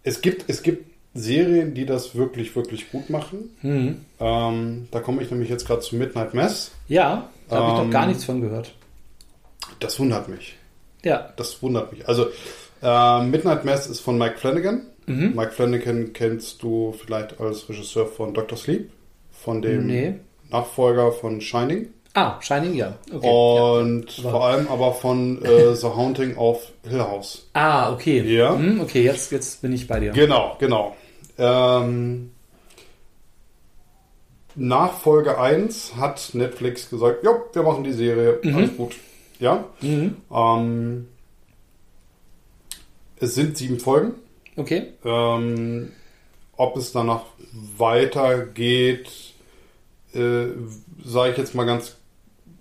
[0.03, 3.49] Es gibt, es gibt Serien, die das wirklich, wirklich gut machen.
[3.61, 4.05] Mhm.
[4.19, 6.71] Ähm, da komme ich nämlich jetzt gerade zu Midnight Mass.
[6.87, 8.73] Ja, da habe ich Ähm, noch gar nichts von gehört.
[9.79, 10.55] Das wundert mich.
[11.03, 11.33] Ja.
[11.35, 12.07] Das wundert mich.
[12.07, 12.27] Also,
[12.81, 14.83] äh, Midnight Mass ist von Mike Flanagan.
[15.07, 15.33] Mhm.
[15.35, 18.57] Mike Flanagan kennst du vielleicht als Regisseur von Dr.
[18.57, 18.89] Sleep,
[19.31, 20.13] von dem Nee.
[20.49, 21.89] Nachfolger von Shining.
[22.13, 22.95] Ah, Shining, ja.
[23.13, 23.29] Okay.
[23.29, 27.47] Und Aber- vor allem aber von äh, The Haunting of Hill House.
[27.53, 28.21] Ah, okay.
[28.21, 28.55] Ja.
[28.55, 30.11] Mhm, okay, jetzt, jetzt bin ich bei dir.
[30.11, 30.95] Genau, genau.
[31.37, 32.31] Ähm,
[34.55, 38.55] nach Folge 1 hat Netflix gesagt, ja, wir machen die Serie, Mhm.
[38.55, 38.95] alles gut.
[39.39, 39.63] Ja.
[39.81, 40.17] Mhm.
[40.33, 41.07] Ähm,
[43.17, 44.13] es sind sieben Folgen.
[44.57, 44.87] Okay.
[45.05, 45.91] Ähm,
[46.57, 47.21] ob es danach
[47.77, 49.09] weitergeht,
[50.13, 50.47] äh,
[51.05, 51.95] sage ich jetzt mal ganz,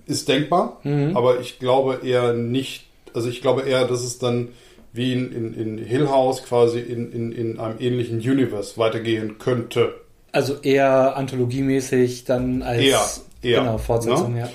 [0.08, 0.80] ist denkbar.
[0.82, 1.16] Mhm.
[1.16, 4.48] Aber ich glaube eher nicht, also ich glaube eher, dass es dann
[4.92, 9.94] wie in, in, in Hill House quasi in, in, in einem ähnlichen Universe weitergehen könnte.
[10.32, 13.00] Also eher anthologiemäßig dann als Eher,
[13.42, 14.50] eher, genau, Fortsetzung, ne?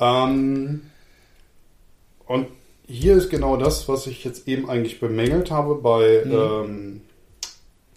[0.00, 0.24] ja.
[0.24, 0.82] Ähm,
[2.26, 2.46] und
[2.86, 6.32] hier ist genau das, was ich jetzt eben eigentlich bemängelt habe bei, Mhm.
[6.32, 7.00] ähm,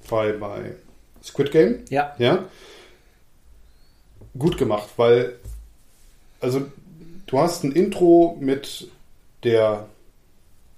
[0.09, 0.75] bei, bei
[1.23, 1.79] Squid Game.
[1.89, 2.15] Ja.
[2.19, 2.45] Ja.
[4.37, 5.35] Gut gemacht, weil,
[6.41, 6.63] also,
[7.27, 8.87] du hast ein Intro mit
[9.43, 9.87] der,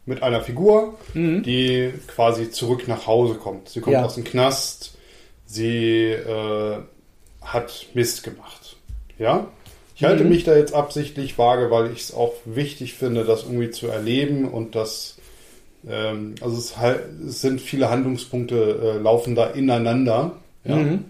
[0.05, 1.43] mit einer Figur, Mhm.
[1.43, 3.69] die quasi zurück nach Hause kommt.
[3.69, 4.05] Sie kommt Ja.
[4.05, 4.97] aus dem Knast,
[5.45, 6.77] sie äh,
[7.41, 8.75] hat Mist gemacht.
[9.17, 9.47] Ja?
[9.95, 10.29] Ich halte Mhm.
[10.29, 14.47] mich da jetzt absichtlich vage, weil ich es auch wichtig finde, das irgendwie zu erleben
[14.47, 15.17] und das,
[15.89, 20.33] ähm, also es, halt- es sind viele Handlungspunkte, äh, laufen da ineinander.
[20.63, 20.75] Ja?
[20.75, 21.05] Mhm.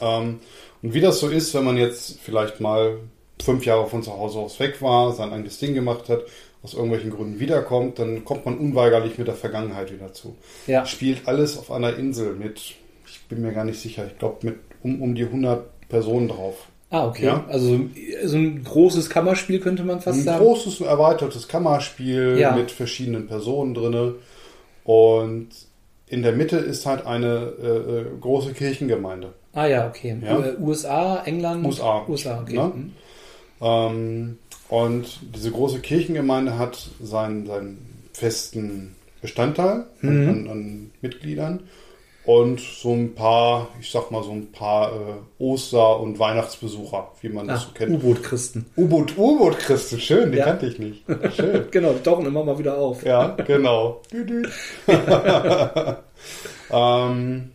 [0.00, 0.40] Ähm,
[0.82, 2.98] und wie das so ist, wenn man jetzt vielleicht mal
[3.42, 6.22] fünf Jahre von zu Hause aus weg war, sein eigenes Ding gemacht hat,
[6.62, 10.36] aus irgendwelchen Gründen wiederkommt, dann kommt man unweigerlich mit der Vergangenheit wieder zu.
[10.66, 10.86] Ja.
[10.86, 12.58] Spielt alles auf einer Insel mit,
[13.06, 16.54] ich bin mir gar nicht sicher, ich glaube mit um, um die 100 Personen drauf.
[16.90, 17.24] Ah, okay.
[17.26, 17.44] Ja.
[17.48, 17.80] Also
[18.24, 20.44] so ein großes Kammerspiel könnte man fast Ein sagen.
[20.44, 22.54] großes, erweitertes Kammerspiel Ja.
[22.54, 24.16] mit verschiedenen Personen drinne
[24.84, 25.48] und
[26.08, 27.66] in der Mitte ist halt eine äh,
[28.00, 29.32] äh, große Kirchengemeinde.
[29.54, 30.16] Ah ja, okay.
[30.22, 30.38] Ja.
[30.38, 31.64] Äh, USA, England?
[31.64, 32.04] USA.
[32.06, 32.56] USA, okay.
[32.56, 32.72] Ne?
[33.62, 40.28] Ähm, und diese große Kirchengemeinde hat seinen, seinen festen Bestandteil an, Mhm.
[40.28, 41.60] an, an Mitgliedern
[42.24, 47.28] und so ein paar, ich sag mal so ein paar äh, Oster- und Weihnachtsbesucher, wie
[47.28, 47.92] man das Ach, so kennt.
[47.92, 48.66] U-Boot-Christen.
[48.76, 50.44] U-Boot, U-Boot-Christen, schön, den Ja.
[50.46, 51.04] kannte ich nicht.
[51.36, 51.66] Schön.
[51.70, 53.04] Genau, die tauchen immer mal wieder auf.
[53.04, 54.02] Ja, genau.
[56.70, 57.50] Ähm,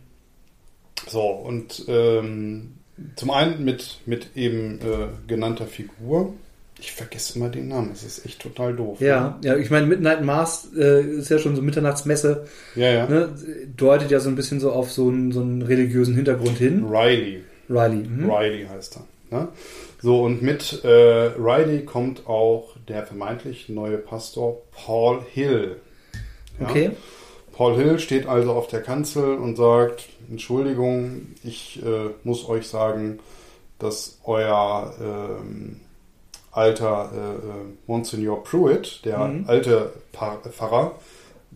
[1.08, 2.74] so, und ähm,
[3.16, 6.34] zum einen mit, mit eben äh, genannter Figur.
[6.80, 9.00] Ich vergesse immer den Namen, das ist echt total doof.
[9.00, 12.82] Ja, ja, ich meine, Midnight Mass äh, ist ja schon so Mitternachtsmesse, Ne?
[12.82, 13.06] Ja, ja.
[13.08, 13.30] ne,
[13.76, 16.84] deutet ja so ein bisschen so auf so einen, so einen religiösen Hintergrund hin.
[16.88, 17.42] Riley.
[17.68, 18.06] Riley.
[18.08, 18.30] Mhm.
[18.30, 19.36] Riley heißt er.
[19.36, 19.48] Ne?
[20.00, 25.76] So, und mit äh, Riley kommt auch der vermeintlich neue Pastor Paul Hill.
[26.60, 26.68] Ja?
[26.68, 26.90] Okay.
[27.52, 33.18] Paul Hill steht also auf der Kanzel und sagt, Entschuldigung, ich äh, muss euch sagen,
[33.78, 35.80] dass euer ähm,
[36.50, 37.52] alter äh, äh,
[37.86, 39.44] Monsignor Pruitt, der Mhm.
[39.48, 40.92] alte Pfarrer,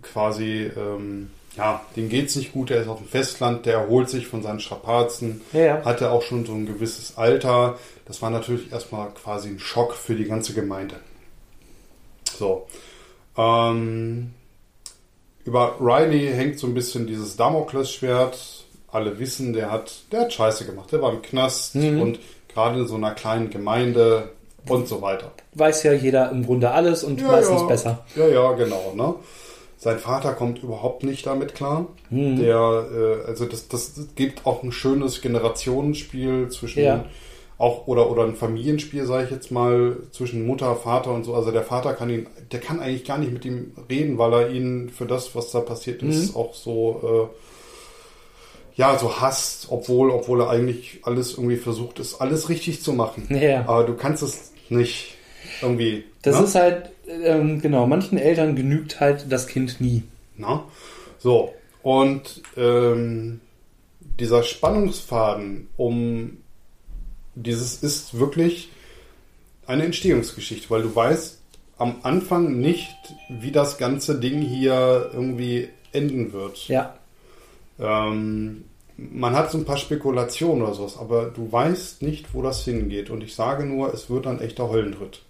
[0.02, 4.26] quasi, ähm, ja, dem geht's nicht gut, der ist auf dem Festland, der erholt sich
[4.26, 5.84] von seinen Strapazen, Ja, ja.
[5.84, 7.78] hatte auch schon so ein gewisses Alter.
[8.06, 10.96] Das war natürlich erstmal quasi ein Schock für die ganze Gemeinde.
[12.38, 12.66] So.
[13.36, 14.32] Ähm,
[15.44, 18.61] über Riley hängt so ein bisschen dieses Damoklesschwert.
[18.92, 20.92] Alle wissen, der hat, der hat Scheiße gemacht.
[20.92, 22.00] Der war im Knast Mhm.
[22.00, 22.18] und
[22.52, 24.28] gerade in so einer kleinen Gemeinde
[24.68, 25.32] und so weiter.
[25.54, 27.66] Weiß ja jeder im Grunde alles und Ja, meistens ja.
[27.66, 28.04] besser.
[28.14, 28.92] Ja, ja, genau.
[28.94, 29.14] Ne?
[29.78, 31.86] Sein Vater kommt überhaupt nicht damit klar.
[32.10, 32.36] Mhm.
[32.38, 32.84] Der,
[33.24, 37.04] äh, also das, das gibt auch ein schönes Generationenspiel zwischen Ja.
[37.58, 41.34] auch oder oder ein Familienspiel, sage ich jetzt mal, zwischen Mutter, Vater und so.
[41.34, 44.50] Also der Vater kann ihn, der kann eigentlich gar nicht mit ihm reden, weil er
[44.50, 46.36] ihn für das, was da passiert ist, Mhm.
[46.40, 47.36] auch so äh,
[48.76, 53.26] ja so hasst, obwohl obwohl er eigentlich alles irgendwie versucht ist, alles richtig zu machen.
[53.30, 53.60] Ja.
[53.66, 55.14] Aber du kannst es nicht
[55.60, 56.04] irgendwie.
[56.22, 56.44] Das ne?
[56.44, 60.02] ist halt, ähm, genau, manchen Eltern genügt halt das Kind nie.
[60.36, 60.64] Na?
[61.18, 63.40] So, und ähm,
[64.18, 66.38] dieser Spannungsfaden um
[67.34, 68.70] dieses ist wirklich
[69.66, 71.40] eine Entstehungsgeschichte, weil du weißt
[71.78, 72.96] am Anfang nicht,
[73.28, 76.68] wie das ganze Ding hier irgendwie enden wird.
[76.68, 76.94] Ja.
[77.82, 78.64] Ähm,
[78.96, 83.10] man hat so ein paar Spekulationen oder sowas, aber du weißt nicht, wo das hingeht.
[83.10, 85.22] Und ich sage nur, es wird ein echter Höllentritt.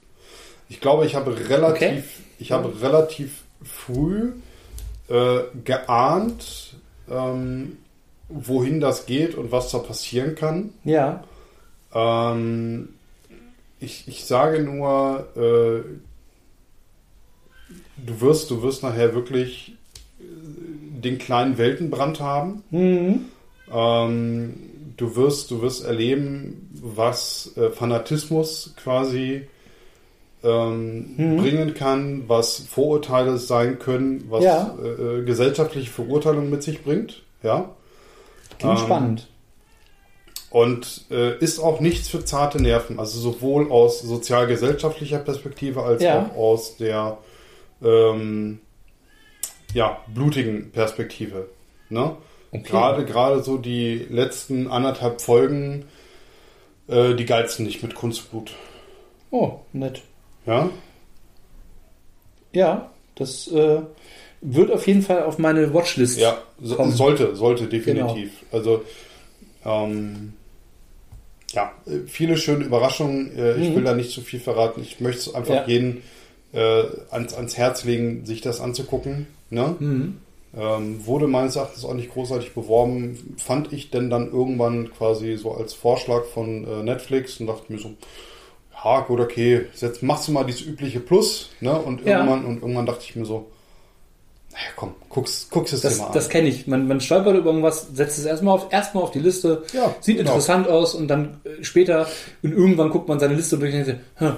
[0.69, 2.03] Ich glaube, ich habe relativ, Okay.
[2.39, 4.33] ich habe relativ früh
[5.09, 6.75] äh, geahnt,
[7.11, 7.79] ähm,
[8.29, 10.71] wohin das geht und was da passieren kann.
[10.85, 11.25] Ja.
[11.95, 12.91] Ähm,
[13.81, 15.83] ich, ich sage nur, äh,
[18.05, 19.75] du wirst, du wirst nachher wirklich
[20.21, 20.25] äh,
[21.05, 22.63] den kleinen Weltenbrand haben.
[22.71, 23.21] Mhm.
[23.73, 24.55] Ähm,
[24.97, 29.43] du wirst, du wirst erleben, was äh, Fanatismus quasi
[30.45, 31.37] ähm, Mhm.
[31.37, 34.77] bringen kann, was Vorurteile sein können, was Ja.
[34.83, 34.89] äh,
[35.21, 37.23] äh, gesellschaftliche Verurteilung mit sich bringt.
[37.45, 37.71] Ja.
[38.59, 39.29] Klingt Ähm, spannend.
[40.51, 46.27] Und äh, ist auch nichts für zarte Nerven, also sowohl aus sozial-gesellschaftlicher Perspektive als Ja.
[46.27, 47.19] auch aus der
[47.83, 48.59] ähm,
[49.75, 51.49] ja, blutigen Perspektive.
[51.89, 52.17] Ne?
[52.51, 52.63] Okay.
[52.65, 55.85] Gerade, gerade so die letzten anderthalb Folgen,
[56.89, 58.53] äh, die geizen nicht mit Kunstblut.
[59.31, 60.03] Oh, nett.
[60.47, 60.69] Ja?
[62.53, 63.81] Ja, das äh,
[64.43, 66.19] wird auf jeden Fall auf meine Watchlist.
[66.19, 66.93] Ja, so, Kommen.
[66.93, 68.33] sollte, sollte definitiv.
[68.51, 68.85] Also,
[69.65, 70.35] ähm,
[71.53, 73.37] ja, äh, viele schöne Überraschungen.
[73.39, 73.77] Äh, Ich Mhm.
[73.77, 74.83] will da nicht zu viel verraten.
[74.83, 75.67] Ich möchte es einfach Ja.
[75.67, 76.03] jeden
[76.53, 79.27] äh, ans, ans Herz legen, sich das anzugucken.
[79.51, 79.77] Ne?
[79.79, 80.19] Mhm.
[80.55, 83.37] Ähm, wurde meines Erachtens auch nicht großartig beworben.
[83.39, 87.79] Fand ich denn dann irgendwann quasi so als Vorschlag von äh, Netflix und dachte mir
[87.79, 87.93] so,
[88.85, 91.51] ja gut, okay, jetzt machst du mal dieses übliche Plus.
[91.61, 91.73] Ne?
[91.73, 92.19] Und, Ja.
[92.19, 93.47] irgendwann, und irgendwann dachte ich mir so,
[94.51, 96.13] naja komm, guck's, guck's es dir Das, mal an.
[96.13, 96.67] das kenne ich.
[96.67, 100.19] Man, man stolpert über irgendwas, setzt es erstmal auf, erstmal auf die Liste, Ja, sieht
[100.19, 100.31] genau.
[100.33, 102.07] interessant aus und dann äh, später
[102.43, 104.35] und irgendwann guckt man seine Liste durch und denkt, "Hm,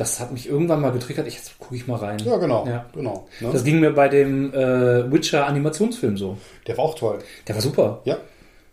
[0.00, 2.18] das hat mich irgendwann mal getriggert, ich, jetzt gucke ich mal rein.
[2.24, 2.66] Ja, genau.
[2.66, 2.86] Ja.
[2.94, 3.50] genau ne?
[3.52, 6.38] Das ging mir bei dem äh, Witcher Animationsfilm so.
[6.66, 7.18] Der war auch toll.
[7.46, 8.00] Der war super.
[8.04, 8.16] Ja.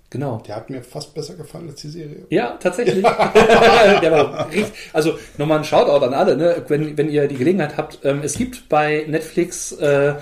[0.10, 0.42] Genau.
[0.48, 2.26] Der hat mir fast besser gefallen als die Serie.
[2.30, 3.04] Ja, tatsächlich.
[4.02, 6.64] Der war richtig, also nochmal ein Shoutout an alle, ne?
[6.70, 8.00] wenn, wenn ihr die Gelegenheit habt.
[8.06, 10.14] Ähm, es gibt bei Netflix äh,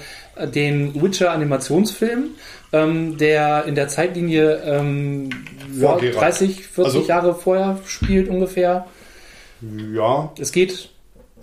[0.56, 2.30] den Witcher Animationsfilm,
[2.74, 5.30] ähm, der in der Zeitlinie ähm,
[5.80, 6.20] ja, Vor Geralt.
[6.20, 8.88] 30, 40 Also- Jahre vorher spielt ungefähr.
[9.94, 10.90] Ja, Es geht,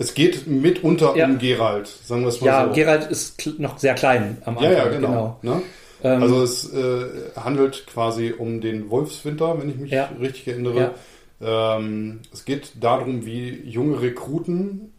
[0.02, 1.26] es geht mitunter Ja.
[1.26, 2.72] um Geralt, sagen wir es mal ja, so.
[2.74, 4.76] Geralt ist kl- noch sehr klein am ja, Anfang.
[4.84, 5.38] ja, genau.
[5.42, 5.62] Ne?
[6.04, 7.04] Ähm, Also es äh,
[7.36, 10.10] handelt quasi um den Wolfswinter, wenn ich mich Ja.
[10.20, 10.92] richtig erinnere.
[11.40, 14.92] Ähm, es geht darum, wie junge Rekruten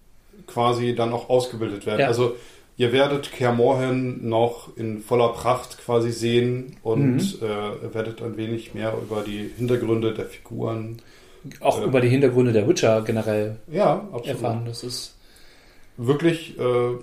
[0.47, 2.01] quasi dann auch ausgebildet werden.
[2.01, 2.07] Ja.
[2.07, 2.35] Also
[2.75, 7.47] ihr werdet Kaer Morhen noch in voller Pracht quasi sehen und Mhm.
[7.47, 10.97] äh, werdet ein wenig mehr über die Hintergründe der Figuren.
[11.59, 14.63] Auch äh, über die Hintergründe der Witcher generell Ja, erfahren.
[14.65, 15.15] Das ist
[15.97, 16.95] wirklich äh,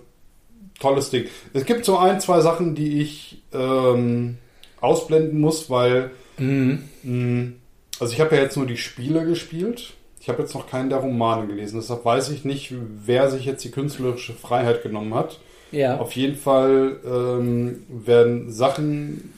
[0.79, 1.26] tolles Ding.
[1.53, 4.38] Es gibt so ein, zwei Sachen, die ich ähm,
[4.81, 6.88] ausblenden muss, weil mhm.
[7.03, 7.53] mh,
[8.00, 9.94] also ich habe ja jetzt nur die Spiele gespielt.
[10.20, 11.79] Ich habe jetzt noch keinen der Romane gelesen.
[11.81, 12.74] Deshalb weiß ich nicht,
[13.05, 15.38] wer sich jetzt die künstlerische Freiheit genommen hat.
[15.70, 15.98] ja.
[15.98, 19.33] Auf jeden Fall ähm, werden Sachen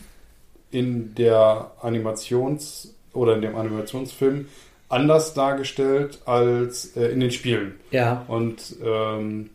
[0.70, 4.46] in der Animations- oder in dem Animationsfilm
[4.92, 7.74] anders dargestellt als äh, in den Spielen.
[7.90, 8.24] ja.
[8.28, 9.50] Und ähm,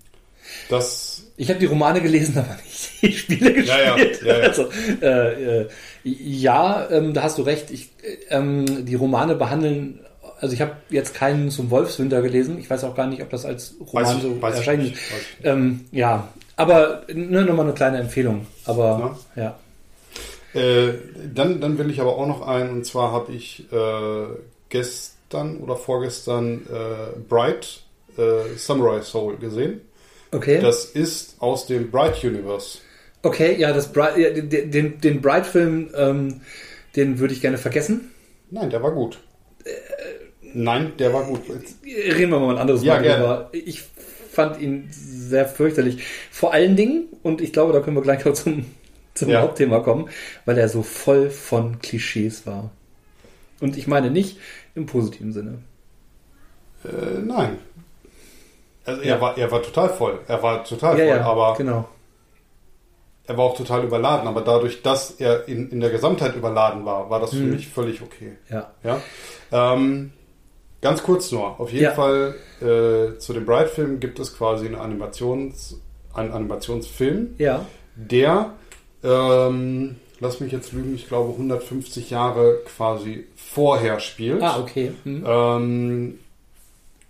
[0.69, 3.67] das Ich habe die Romane gelesen, aber nicht die Spiele gespielt.
[3.67, 4.47] Ja, ja, ja, ja.
[4.47, 4.69] Also,
[5.01, 5.69] äh, äh,
[6.03, 7.69] ja ähm, da hast du recht.
[7.71, 9.99] Ich, äh, ähm, die Romane behandeln,
[10.39, 12.57] also ich habe jetzt keinen zum Wolfswinter gelesen.
[12.57, 14.93] Ich weiß auch gar nicht, ob das als Roman ich, so erscheint.
[15.43, 18.47] Ähm, ja, aber ne, nochmal eine kleine Empfehlung.
[18.65, 19.55] Aber ja.
[20.53, 20.93] Äh,
[21.35, 24.25] dann, dann will ich aber auch noch ein, und zwar habe ich äh,
[25.29, 27.81] gestern oder vorgestern äh, Bright
[28.17, 29.81] äh, Samurai Soul gesehen.
[30.31, 30.59] Okay.
[30.61, 32.79] Das ist aus dem Bright Universe.
[33.23, 36.41] okay, ja, das Bright, ja, den, den, Bright-Film, ähm,
[36.95, 38.11] den würde ich gerne vergessen.
[38.51, 39.19] Nein, der war gut.
[40.53, 41.41] Nein, der war gut.
[41.85, 43.49] Reden wir mal ein anderes Ja, Mal drüber.
[43.51, 43.83] Ich
[44.31, 46.03] fand ihn sehr fürchterlich.
[46.31, 48.65] Vor allen Dingen, und ich glaube, da können wir gleich noch zum,
[49.13, 49.41] zum Ja.
[49.41, 50.09] Hauptthema kommen,
[50.45, 52.71] weil er so voll von Klischees war.
[53.59, 54.37] Und ich meine nicht
[54.77, 55.59] im positiven Sinne.
[56.85, 57.57] Äh, nein.
[58.85, 59.21] Also er, Ja.
[59.21, 60.19] war, er war total voll.
[60.27, 61.89] Er war total ja, voll, ja, aber genau.
[63.25, 64.27] er war auch total überladen.
[64.27, 67.51] Aber dadurch, dass er in, in der Gesamtheit überladen war, war das für Mhm.
[67.51, 68.37] mich völlig okay.
[68.49, 68.71] Ja.
[68.83, 69.01] Ja.
[69.51, 70.13] Ähm,
[70.81, 71.59] ganz kurz nur.
[71.59, 71.93] Auf jeden.
[71.93, 75.81] Fall äh, zu dem Bright-Film gibt es quasi eine Animations,
[76.13, 77.65] einen Animationsfilm, Ja.
[77.95, 78.51] der,
[79.03, 84.41] ähm, lass mich jetzt lügen, ich glaube 150 Jahre quasi vorher spielt.
[84.41, 84.91] Ah, okay.
[85.03, 85.23] Hm.
[85.25, 86.19] Ähm,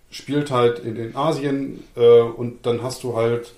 [0.10, 3.54] spielt halt in den Asien äh, und dann hast du halt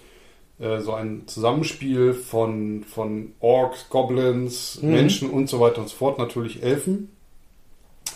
[0.60, 4.92] äh, so ein Zusammenspiel von, von Orks, Goblins, Mhm.
[4.92, 6.18] Menschen und so weiter und so fort.
[6.18, 7.10] Natürlich Elfen.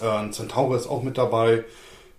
[0.02, 1.64] Äh, ein Zentaur ist auch mit dabei.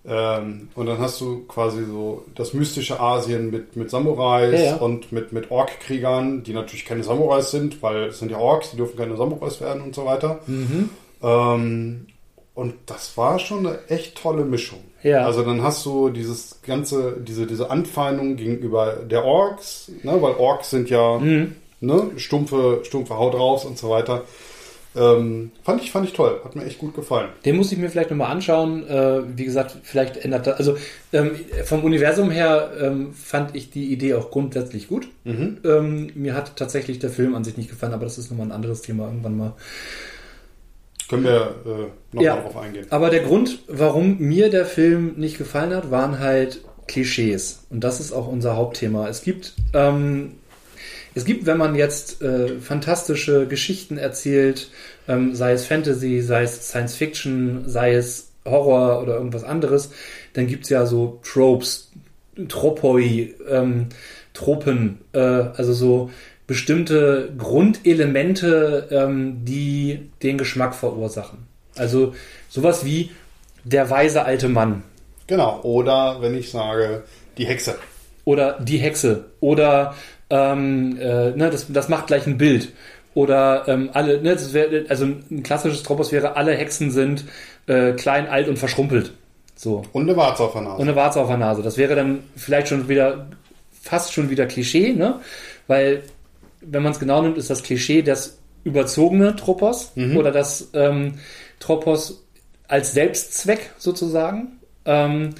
[0.07, 4.77] Ähm, und dann hast du quasi so das mystische Asien mit, mit Samurais Ja, ja.
[4.77, 8.77] und mit, mit Ork-Kriegern, die natürlich keine Samurais sind, weil es sind ja Orks, die
[8.77, 10.41] dürfen keine Samurais werden und so weiter.
[10.47, 10.91] Mhm.
[11.23, 12.07] Ähm,
[12.55, 14.81] und das war schon eine echt tolle Mischung.
[15.03, 15.25] Ja.
[15.27, 20.71] Also dann hast du dieses ganze, diese, diese Anfeindung gegenüber der Orks, ne, weil Orks
[20.71, 21.57] sind ja Mhm.
[21.81, 24.23] ne, stumpfe, stumpfe Haut raus und so weiter.
[24.97, 27.31] Ähm, fand ich, fand ich toll, hat mir echt gut gefallen.
[27.45, 28.87] Den muss ich mir vielleicht nochmal anschauen.
[28.89, 30.57] Äh, wie gesagt, vielleicht ändert das.
[30.59, 30.77] Also
[31.13, 31.33] ähm,
[31.65, 35.09] vom Universum her ähm, fand ich die Idee auch grundsätzlich gut.
[35.25, 35.59] Mhm.
[35.65, 38.53] Ähm, mir hat tatsächlich der Film an sich nicht gefallen, aber das ist nochmal ein
[38.53, 39.53] anderes Thema irgendwann mal.
[41.09, 42.37] Können wir äh, noch Ja.
[42.37, 42.87] drauf eingehen.
[42.91, 47.65] Aber der Grund, warum mir der Film nicht gefallen hat, waren halt Klischees.
[47.71, 49.09] Und das ist auch unser Hauptthema.
[49.09, 50.33] Es gibt, ähm,
[51.15, 54.71] es gibt, wenn man jetzt äh, fantastische Geschichten erzählt,
[55.09, 59.91] ähm, sei es Fantasy, sei es Science Fiction, sei es Horror oder irgendwas anderes,
[60.33, 61.91] dann gibt's ja so Tropes,
[62.49, 63.89] Tropoi, ähm,
[64.33, 66.11] Tropen, äh, also so
[66.47, 71.39] bestimmte Grundelemente, ähm, die den Geschmack verursachen.
[71.77, 72.15] Also
[72.49, 73.11] sowas wie
[73.65, 74.83] der weise alte Mann
[75.27, 75.61] Genau.
[75.63, 77.05] Oder wenn ich sage,
[77.39, 77.77] die Hexe.
[78.25, 79.95] oder die Hexe oder
[80.31, 82.73] ähm, äh, ne, das, das macht gleich ein Bild.
[83.15, 87.25] Oder ähm, alle, ne, wär, also ein klassisches Tropos wäre, alle Hexen sind
[87.67, 89.13] äh, klein, alt und verschrumpelt.
[89.55, 89.83] So.
[89.93, 90.77] Und eine Warze auf der Nase.
[90.77, 91.63] Und eine Warze auf der Nase.
[91.63, 93.27] Das wäre dann vielleicht schon wieder,
[93.83, 95.21] fast schon wieder Klischee, ne?
[95.69, 96.03] Weil,
[96.61, 100.17] wenn man es genau nimmt, ist das Klischee das überzogene Tropos Mhm.
[100.17, 101.15] oder das ähm,
[101.61, 102.25] Tropos
[102.67, 104.59] als Selbstzweck sozusagen.
[104.87, 105.31] Ähm,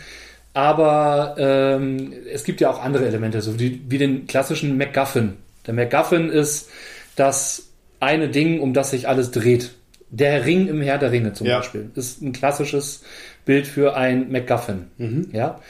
[0.55, 5.35] aber ähm, es gibt ja auch andere Elemente, so wie, wie den klassischen MacGuffin.
[5.67, 6.71] Der MacGuffin ist
[7.17, 7.69] das
[8.01, 9.73] eine Ding, um das sich alles dreht.
[10.11, 11.59] Der Ring im Herr der Ringe zum Ja.
[11.59, 13.03] Beispiel ist ein klassisches
[13.45, 14.87] Bild für ein MacGuffin.
[14.97, 15.29] Mhm.
[15.33, 15.61] Ja?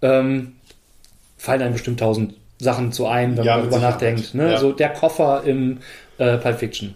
[0.00, 0.52] Ähm,
[1.36, 4.34] fallen einem bestimmt tausend Sachen zu ein, wenn Ja, man darüber nachdenkt.
[4.34, 4.52] Ne?
[4.52, 4.58] Ja.
[4.58, 5.78] So der Koffer im
[6.18, 6.94] äh, Pulp Fiction.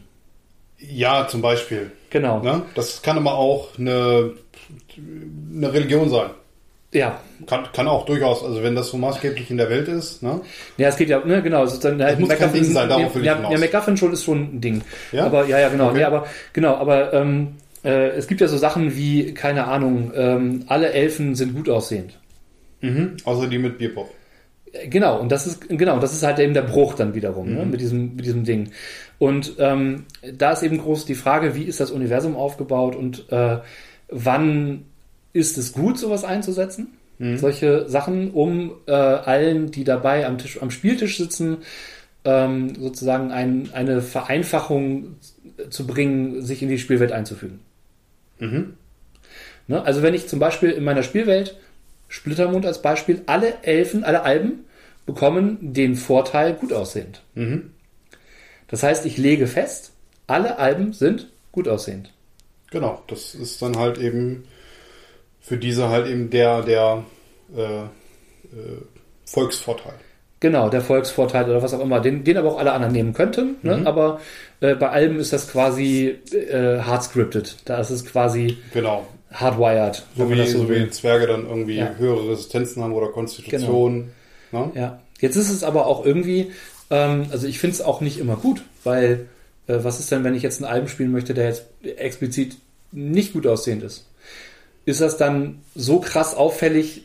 [0.78, 1.90] Ja, zum Beispiel.
[2.10, 2.40] Genau.
[2.42, 2.62] Ne?
[2.74, 4.32] Das kann aber auch eine,
[5.54, 6.30] eine Religion sein.
[6.94, 7.20] Ja.
[7.46, 10.40] Kann, kann auch durchaus, also wenn das so maßgeblich in der Welt ist, ne?
[10.78, 11.64] Ja, es geht ja, ne, genau.
[11.64, 13.52] Ist dann halt muss MacGuffin- Ding sein, darauf will ich ja, hinaus.
[13.52, 14.80] ja, MacGuffin schon ist schon ein Ding.
[15.12, 15.26] Ja?
[15.26, 15.88] Aber ja, ja, genau.
[15.88, 15.98] Okay.
[15.98, 20.64] Nee, aber genau, aber ähm, äh, es gibt ja so Sachen wie, keine Ahnung, ähm,
[20.68, 22.18] alle Elfen sind gut aussehend.
[22.80, 23.16] Mhm.
[23.24, 24.08] Außer die mit Bierpop.
[24.72, 27.54] Äh, Genau, und das ist genau, das ist halt eben der Bruch dann wiederum, Mhm.
[27.56, 28.70] ne, mit diesem mit diesem Ding.
[29.18, 33.58] Und ähm, da ist eben groß die Frage, wie ist das Universum aufgebaut und äh,
[34.08, 34.84] wann
[35.34, 36.94] ist es gut, sowas einzusetzen?
[37.18, 37.36] Mhm.
[37.36, 41.58] Solche Sachen, um äh, allen, die dabei am Tisch, am Spieltisch sitzen,
[42.24, 45.16] ähm, sozusagen ein, eine Vereinfachung
[45.68, 47.60] zu bringen, sich in die Spielwelt einzufügen.
[48.38, 48.74] Mhm.
[49.66, 49.82] Ne?
[49.82, 51.56] Also wenn ich zum Beispiel in meiner Spielwelt,
[52.08, 54.64] Splittermond als Beispiel, alle Elfen, alle Alben
[55.04, 57.22] bekommen den Vorteil gut aussehend.
[57.34, 57.70] Mhm.
[58.68, 59.92] Das heißt, ich lege fest,
[60.26, 62.12] alle Alben sind gut aussehend.
[62.70, 64.44] Genau, das ist dann halt eben
[65.44, 67.04] für diese halt eben der, der
[67.56, 67.86] äh, äh,
[69.26, 69.94] Volksvorteil.
[70.40, 73.56] Genau, der Volksvorteil oder was auch immer, den, den aber auch alle anderen nehmen könnten.
[73.62, 73.78] Ne?
[73.78, 73.86] Mhm.
[73.86, 74.20] Aber
[74.60, 77.56] äh, bei Alben ist das quasi äh, hard scripted.
[77.64, 79.06] Da ist es quasi Genau.
[79.32, 80.02] hardwired.
[80.16, 81.94] So wie, das so wie Zwerge dann irgendwie Ja.
[81.96, 84.10] höhere Resistenzen haben oder Konstitution.
[84.52, 84.70] Ne?
[84.74, 86.52] Ja, jetzt ist es aber auch irgendwie,
[86.90, 89.26] ähm, also ich finde es auch nicht immer gut, weil
[89.66, 91.64] äh, was ist denn, wenn ich jetzt einen Alben spielen möchte, der jetzt
[91.96, 92.56] explizit
[92.92, 94.06] nicht gut aussehend ist?
[94.86, 97.02] Ist das dann so krass auffällig,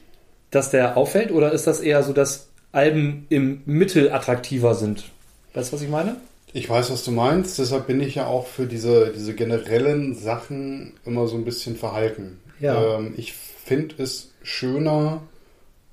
[0.52, 5.06] dass der auffällt oder ist das eher so, dass Alben im Mittel attraktiver sind?
[5.54, 6.18] Weißt du, was ich meine?
[6.52, 10.94] Ich weiß, was du meinst, deshalb bin ich ja auch für diese, diese generellen Sachen
[11.06, 12.40] immer so ein bisschen verhalten.
[12.60, 12.98] Ja.
[12.98, 15.22] Ähm, ich finde es schöner,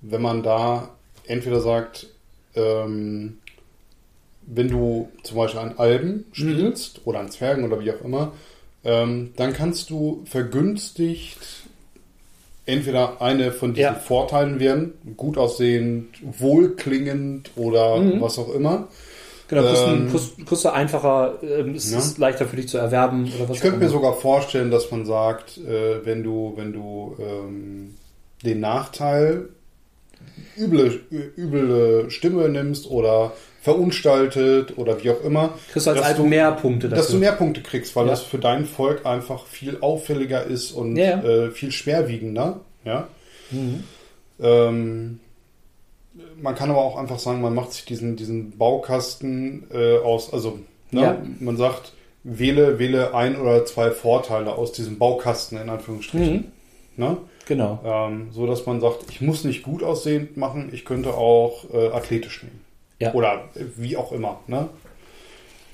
[0.00, 0.88] wenn man da
[1.26, 2.06] entweder sagt,
[2.54, 3.38] ähm,
[4.46, 8.32] wenn du zum Beispiel an Alben spielst oder an Zwergen oder wie auch immer,
[8.84, 11.65] ähm, dann kannst du vergünstigt
[12.66, 13.94] entweder eine von diesen Ja.
[13.94, 18.20] Vorteilen werden, gut aussehend, wohlklingend oder Mhm.
[18.20, 18.88] was auch immer.
[19.48, 21.98] Genau, kostet, Ähm, kostet einfacher, ähm, ist, Ja.
[21.98, 25.06] ist leichter für dich zu erwerben oder was Ich könnte mir sogar vorstellen, dass man
[25.06, 27.94] sagt, äh, wenn du, wenn du ähm,
[28.44, 29.48] den Nachteil
[30.58, 31.00] üble,
[31.36, 33.32] üble Stimme nimmst oder
[33.62, 37.12] verunstaltet oder wie auch immer, Kriegst du als dass Alben du- mehr Punkte dass du
[37.14, 37.18] dafür.
[37.20, 38.10] mehr Punkte kriegst, weil Ja.
[38.10, 41.20] das für dein Volk einfach viel auffälliger ist und ja.
[41.22, 42.60] Äh, viel schwerwiegender.
[42.84, 43.08] Ja?
[43.50, 43.82] Mhm.
[44.40, 45.20] Ähm,
[46.40, 50.60] man kann aber auch einfach sagen, man macht sich diesen, diesen Baukasten äh, aus, also
[50.90, 51.22] ne, Ja.
[51.40, 51.92] man sagt,
[52.22, 56.34] wähle, wähle ein oder zwei Vorteile aus diesem Baukasten in Anführungsstrichen.
[56.96, 57.04] Mhm.
[57.04, 57.16] Ne?
[57.46, 57.80] Genau.
[57.84, 61.88] Ähm, so dass man sagt, ich muss nicht gut aussehend machen, ich könnte auch äh,
[61.88, 62.60] athletisch nehmen.
[62.98, 63.14] Ja.
[63.14, 64.40] Oder äh, wie auch immer.
[64.46, 64.68] Ne?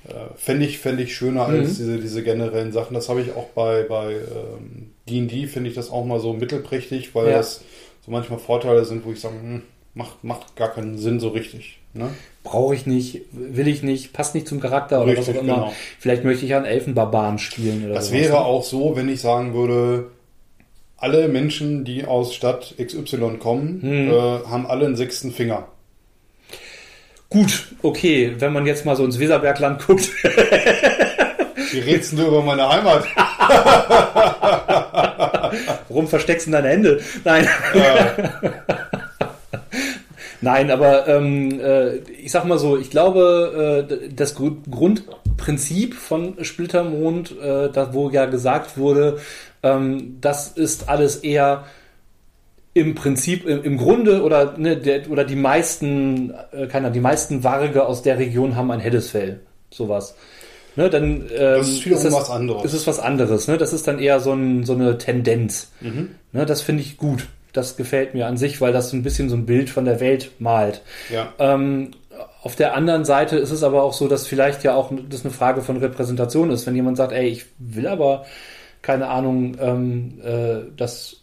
[0.07, 1.61] Äh, Fände ich, fänd ich schöner Mhm.
[1.61, 2.95] als diese, diese generellen Sachen.
[2.95, 7.15] Das habe ich auch bei, bei ähm, D&D, finde ich das auch mal so mittelprächtig,
[7.15, 7.39] weil Ja.
[7.39, 7.63] das
[8.05, 9.63] so manchmal Vorteile sind, wo ich sage, hm,
[9.95, 11.79] macht, macht gar keinen Sinn so richtig.
[11.95, 12.09] Ne?
[12.43, 15.55] Brauche ich nicht, will ich nicht, passt nicht zum Charakter oder was Richtig, auch immer.
[15.55, 15.73] genau.
[16.01, 18.39] Vielleicht möchte ich ja einen Elfenbarbaren spielen oder Das sowas, wäre ne?
[18.45, 20.11] auch so, wenn ich sagen würde,
[21.03, 24.11] alle Menschen, die aus Stadt XY kommen, Mhm.
[24.11, 25.69] äh, haben alle einen sechsten Finger.
[27.29, 30.09] Gut, okay, wenn man jetzt mal so ins Weserbergland guckt.
[31.73, 33.05] Wie redest du über meine Heimat?
[35.89, 37.01] Warum versteckst du deine Hände?
[37.25, 37.47] Nein.
[37.75, 38.33] Äh,
[40.45, 44.57] Nein, aber ähm, äh, ich sag mal so, ich glaube, äh, das Gru-
[45.37, 49.19] Grundprinzip von Splittermond, äh, da wo ja gesagt wurde,
[49.63, 51.65] ähm, das ist alles eher
[52.75, 57.45] im Prinzip, im, im Grunde oder ne, der, oder die meisten, äh, keiner, die meisten
[57.45, 60.15] Warge aus der Region haben ein helles Fell, sowas.
[60.75, 62.65] Ne, dann ähm, Das ist wiederum das, was anderes.
[62.65, 63.59] Ist es was anderes, ne?
[63.59, 65.71] Das ist dann eher so, ein, so eine Tendenz.
[65.81, 66.11] Mhm.
[66.33, 67.27] Ne, das finde ich gut.
[67.53, 70.01] Das gefällt mir an sich, weil das so ein bisschen so ein Bild von der
[70.01, 70.81] Welt malt.
[71.11, 71.35] ja.
[71.39, 71.91] Ähm,
[72.43, 75.33] auf der anderen Seite ist es aber auch so, dass vielleicht ja auch das eine
[75.33, 76.67] Frage von Repräsentation ist.
[76.67, 78.25] Wenn jemand sagt, ey, ich will aber,
[78.83, 81.17] keine Ahnung, ähm, äh, dass,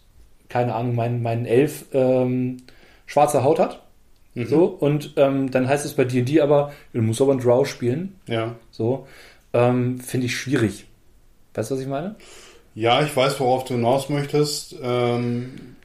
[0.49, 2.57] keine Ahnung, mein, mein Elf ähm,
[3.05, 3.81] schwarze Haut hat.
[4.35, 4.47] Mhm.
[4.47, 8.15] So, und ähm, dann heißt es bei D&D aber, du musst aber einen Drow spielen.
[8.27, 8.55] ja.
[8.71, 9.07] So,
[9.53, 10.85] ähm, finde ich schwierig.
[11.53, 12.15] Weißt du, was ich meine?
[12.75, 14.75] Ja, ich weiß, worauf du hinaus möchtest.
[14.81, 15.75] Ähm,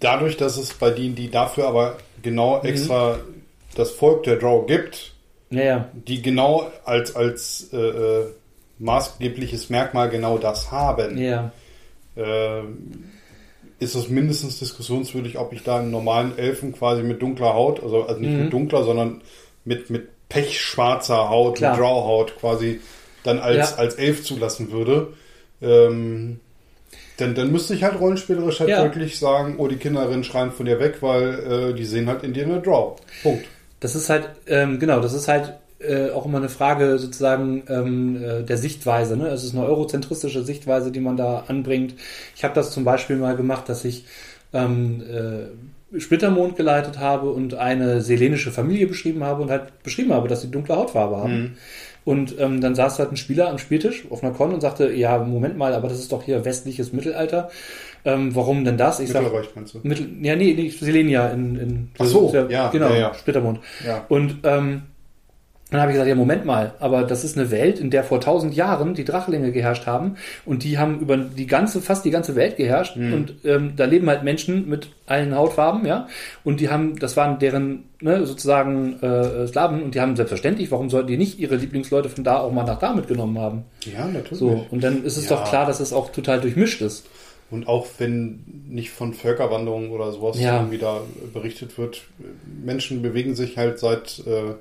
[0.00, 3.33] dadurch, dass es bei D&D dafür aber genau Mhm.
[3.74, 5.12] Das Volk der Draw gibt,
[5.50, 8.24] Naja, die genau als, als äh, äh,
[8.78, 11.52] maßgebliches Merkmal genau das haben, Ja.
[12.16, 12.62] äh,
[13.80, 18.04] ist es mindestens diskussionswürdig, ob ich da einen normalen Elfen quasi mit dunkler Haut, also,
[18.04, 18.44] also nicht Mhm.
[18.44, 19.20] mit dunkler, sondern
[19.64, 22.80] mit, mit pechschwarzer Haut, mit Grauhaut quasi
[23.24, 23.76] dann als, Ja.
[23.76, 25.08] als Elf zulassen würde.
[25.62, 26.40] Ähm,
[27.16, 28.82] dann, dann müsste ich halt rollenspielerisch halt Ja.
[28.82, 32.32] wirklich sagen, oh, die Kinderinnen schreien von dir weg, weil äh, die sehen halt in
[32.32, 32.96] dir eine Draw.
[33.22, 33.46] Punkt.
[33.84, 38.16] Das ist halt, ähm, genau, das ist halt äh, auch immer eine Frage sozusagen ähm,
[38.16, 39.14] äh, der Sichtweise.
[39.14, 39.28] Ne?
[39.28, 41.94] Es ist eine eurozentristische Sichtweise, die man da anbringt.
[42.34, 44.06] Ich habe das zum Beispiel mal gemacht, dass ich
[44.54, 50.28] ähm, äh, Splittermond geleitet habe und eine selenische Familie beschrieben habe und halt beschrieben habe,
[50.28, 51.58] dass sie dunkle Hautfarbe haben.
[52.06, 55.18] Und ähm, dann saß halt ein Spieler am Spieltisch auf einer Con und sagte, ja,
[55.18, 57.50] Moment mal, aber das ist doch hier westliches Mittelalter.
[58.04, 59.00] Ähm, warum denn das?
[59.00, 59.78] Ich sag, Mittelreich meinst du?
[59.82, 63.14] Mittel, ja, nee, nee, Selenia in, in Ach so, ist ja, genau, ja, ja.
[63.14, 63.60] Splittermond.
[63.86, 64.04] Ja.
[64.08, 64.82] Und ähm,
[65.70, 68.20] dann habe ich gesagt, ja, Moment mal, aber das ist eine Welt, in der vor
[68.20, 72.36] tausend Jahren die Drachlinge geherrscht haben und die haben über die ganze, fast die ganze
[72.36, 73.12] Welt geherrscht Mhm.
[73.14, 76.06] und ähm, da leben halt Menschen mit allen Hautfarben, ja,
[76.44, 80.90] und die haben, das waren deren ne, sozusagen äh, Slaven und die haben selbstverständlich, warum
[80.90, 83.64] sollten die nicht ihre Lieblingsleute von da auch mal nach da mitgenommen haben?
[83.84, 84.38] Ja, natürlich.
[84.38, 85.36] So, und dann ist es Ja.
[85.36, 87.04] doch klar, dass es auch total durchmischt ist.
[87.50, 90.56] Und auch wenn nicht von Völkerwanderungen oder sowas Ja.
[90.58, 92.02] irgendwie da berichtet wird,
[92.64, 94.54] Menschen bewegen sich halt seit äh,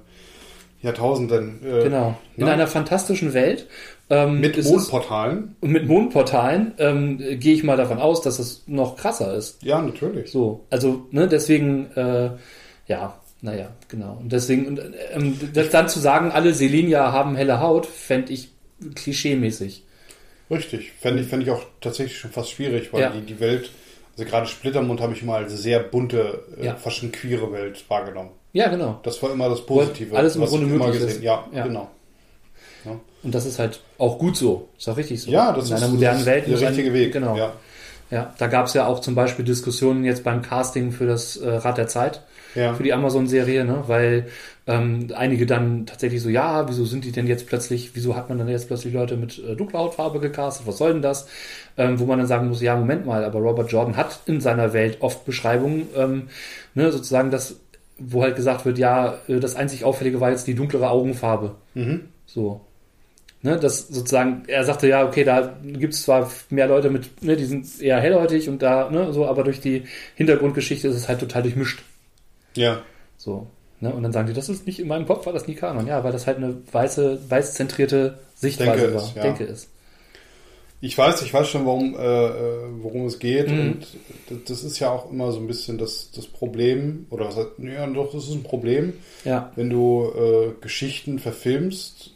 [0.84, 2.18] Jahrtausenden äh, Genau.
[2.36, 2.52] In ne?
[2.52, 3.68] einer fantastischen Welt.
[4.10, 5.56] Ähm, mit Mondportalen.
[5.62, 9.64] Und mit Mondportalen ähm, gehe ich mal davon aus, dass es noch krasser ist.
[9.64, 10.30] Ja, natürlich.
[10.32, 12.32] So, also ne, deswegen, äh,
[12.88, 14.18] ja, naja, genau.
[14.22, 14.82] Und deswegen, und,
[15.14, 18.50] ähm, das dann zu sagen, alle Selenia haben helle Haut, fände ich
[18.96, 19.84] klischeemäßig.
[20.54, 20.92] Richtig.
[21.00, 23.10] Fände ich, fänd ich auch tatsächlich schon fast schwierig, weil Ja.
[23.10, 23.70] die, die Welt,
[24.18, 26.76] also gerade Splittermund habe ich mal als sehr bunte, äh, Ja.
[26.76, 28.30] fast schon queere Welt wahrgenommen.
[28.54, 29.00] Ja, genau.
[29.04, 31.24] Das war immer das Positive, alles im was Grunde möglich gesehen ist.
[31.24, 31.64] Ja, Ja.
[31.64, 31.90] genau.
[33.24, 34.68] Und das ist halt auch gut so.
[34.78, 35.32] Ist auch richtig so.
[35.32, 37.14] Ja, das In ist, einer modernen ist Welt der ein- richtige Weg.
[37.14, 37.38] Genau.
[37.38, 37.54] Ja.
[38.14, 41.50] Ja, da gab es ja auch zum Beispiel Diskussionen jetzt beim Casting für das äh,
[41.50, 42.22] Rad der Zeit,
[42.54, 42.76] Ja.
[42.76, 43.84] für die Amazon-Serie, ne?
[43.88, 44.28] weil
[44.68, 48.38] ähm, einige dann tatsächlich so, ja, wieso sind die denn jetzt plötzlich, wieso hat man
[48.38, 51.28] dann jetzt plötzlich Leute mit äh, dunkler Hautfarbe gecastet, was soll denn das?
[51.76, 54.74] Ähm, wo man dann sagen muss, ja, Moment mal, aber Robert Jordan hat in seiner
[54.74, 56.28] Welt oft Beschreibungen, ähm,
[56.76, 57.56] ne, sozusagen das,
[57.98, 61.56] wo halt gesagt wird, ja, äh, das einzig Auffällige war jetzt die dunklere Augenfarbe.
[61.74, 62.02] Mhm.
[62.28, 62.62] So.
[63.46, 67.36] Ne, das sozusagen, er sagte ja, okay, da gibt es zwar mehr Leute mit, ne,
[67.36, 69.84] die sind eher hellhäutig und da, ne, so, aber durch die
[70.16, 71.84] Hintergrundgeschichte ist es halt total durchmischt.
[72.56, 72.82] ja.
[73.18, 73.48] So.
[73.82, 75.88] Ne, und dann sagen die, das ist nicht in meinem Kopf, war das nie Kanon.
[75.88, 79.02] Ja, weil das halt eine weiße, weiß-zentrierte Sichtweise Denke war.
[79.04, 79.22] ist, ja.
[79.24, 79.70] Denke ist.
[80.80, 82.32] Ich weiß, ich weiß schon, worum, äh, äh,
[82.82, 83.50] worum es geht.
[83.50, 83.80] Mhm.
[84.30, 87.86] Und das- ist ja auch immer so ein bisschen das, das Problem, oder was ja,
[87.88, 88.94] doch, das ist ein Problem,
[89.26, 89.52] Ja.
[89.58, 92.12] wenn du äh, Geschichten verfilmst.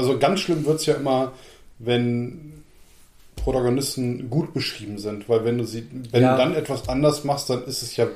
[0.00, 1.32] Also ganz schlimm wird's ja immer,
[1.78, 2.62] wenn
[3.36, 6.32] Protagonisten gut beschrieben sind, weil wenn du sie, wenn Ja.
[6.32, 8.06] du dann etwas anders machst, dann ist es ja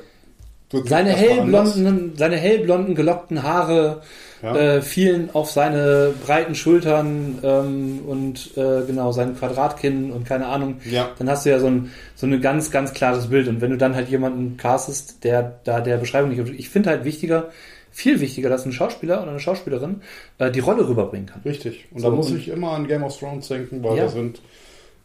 [0.69, 4.01] wirklich Seine hellblonden, seine hellblonden, gelockten Haare
[4.43, 4.55] Ja.
[4.55, 10.75] äh, fielen auf seine breiten Schultern ähm, und äh, genau sein Quadratkinn und keine Ahnung.
[10.89, 11.09] Ja.
[11.17, 13.77] Dann hast du ja so ein so ein ganz ganz klares Bild und wenn du
[13.77, 17.49] dann halt jemanden castest, der da der Beschreibung nicht, ich finde halt wichtiger,
[17.95, 20.01] viel wichtiger, dass ein Schauspieler oder eine Schauspielerin
[20.37, 21.41] äh, die Rolle rüberbringen kann.
[21.45, 21.85] Richtig.
[21.91, 24.03] Und So, da muss und- ich immer an Game of Thrones denken, weil Ja.
[24.03, 24.41] da sind,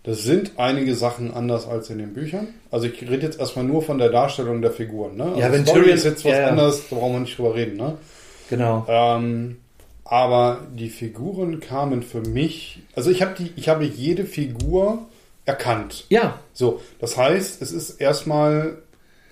[0.03, 2.49] das sind einige Sachen anders als in den Büchern.
[2.73, 5.17] Also ich rede jetzt erstmal nur von der Darstellung der Figuren.
[5.17, 5.25] Ne?
[5.25, 7.55] Also Ja, wenn Story Tyrion- ist jetzt was ja, anderes, da brauchen wir nicht drüber
[7.55, 7.77] reden.
[7.77, 7.97] Ne?
[8.49, 8.85] Genau.
[8.89, 9.59] Ähm,
[10.05, 15.07] aber die Figuren kamen für mich, also ich habe die, ich habe jede Figur
[15.45, 16.07] erkannt.
[16.09, 18.79] Ja, So, das heißt, es ist erstmal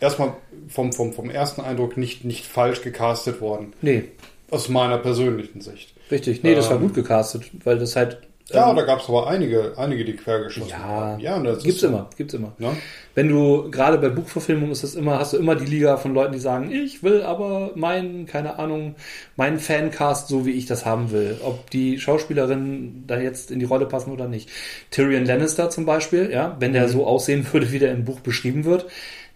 [0.01, 0.33] erstmal
[0.69, 3.73] vom, vom, vom ersten Eindruck nicht, nicht falsch gecastet worden.
[3.83, 4.05] nee,
[4.51, 5.95] Aus meiner persönlichen Sicht.
[6.11, 6.43] richtig.
[6.43, 8.19] Nee, das war Ähm, gut gecastet, weil das halt
[8.51, 11.21] Ja, ähm, da gab es aber einige, einige, die quergeschossen Ja, haben.
[11.21, 12.55] Ja, das gibt's so, immer, gibt's immer.
[12.59, 12.71] Ne?
[13.15, 16.33] Wenn du gerade bei Buchverfilmungen ist es immer, hast du immer die Liga von Leuten,
[16.33, 18.95] die sagen, ich will aber meinen, keine Ahnung,
[19.37, 21.37] meinen Fancast so wie ich das haben will.
[21.45, 24.49] Ob die Schauspielerinnen da jetzt in die Rolle passen oder nicht.
[24.91, 26.75] Tyrion Lannister zum Beispiel, ja, wenn Mhm.
[26.75, 28.87] der so aussehen würde, wie der im Buch beschrieben wird,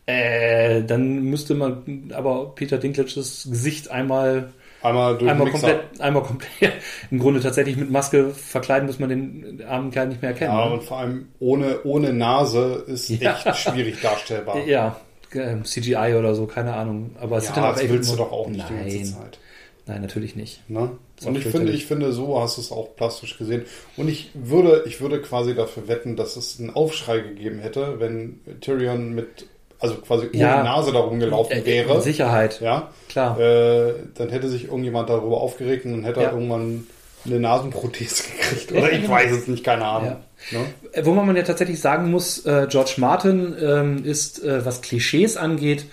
[0.07, 6.72] äh, dann müsste man aber Peter Dinklages Gesicht einmal Einmal durch einmal komplett, einmal komplett,
[7.12, 10.53] im Grunde tatsächlich mit Maske verkleiden, bis man den armen Kerl nicht mehr erkennt.
[10.53, 10.74] Ja, ne?
[10.74, 13.38] und vor allem ohne, ohne Nase ist Ja.
[13.46, 14.57] echt schwierig darstellbar.
[14.66, 14.96] Ja,
[15.34, 17.14] ähm, CGI oder so, keine Ahnung.
[17.20, 19.38] Aber es Ja, das echt willst du doch auch nicht die ganze Nein, Zeit.
[19.86, 20.68] nein, natürlich nicht.
[20.68, 20.90] Ne?
[21.24, 23.64] Und ich finde, ich finde, so hast du es auch plastisch gesehen.
[23.96, 28.40] Und ich würde, ich würde quasi dafür wetten, dass es einen Aufschrei gegeben hätte, wenn
[28.61, 29.46] Tyrion mit,
[29.83, 30.62] also quasi ohne Ja.
[30.62, 32.01] Nase darum gelaufen wäre.
[32.01, 33.39] Sicherheit, Ja, klar.
[33.39, 36.28] äh, dann hätte sich irgendjemand darüber aufgeregt und dann hätte Ja.
[36.28, 36.87] er irgendwann
[37.26, 38.72] eine Nasenprothese gekriegt.
[38.72, 40.16] Oder ich weiß es nicht, keine Ahnung.
[40.51, 40.61] Ne?
[40.93, 45.37] Äh, Wo man ja tatsächlich sagen muss, äh, George Martin ähm, ist, äh, was Klischees
[45.37, 45.85] angeht,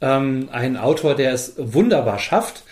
[0.00, 2.62] ähm, ein Autor, der es wunderbar schafft,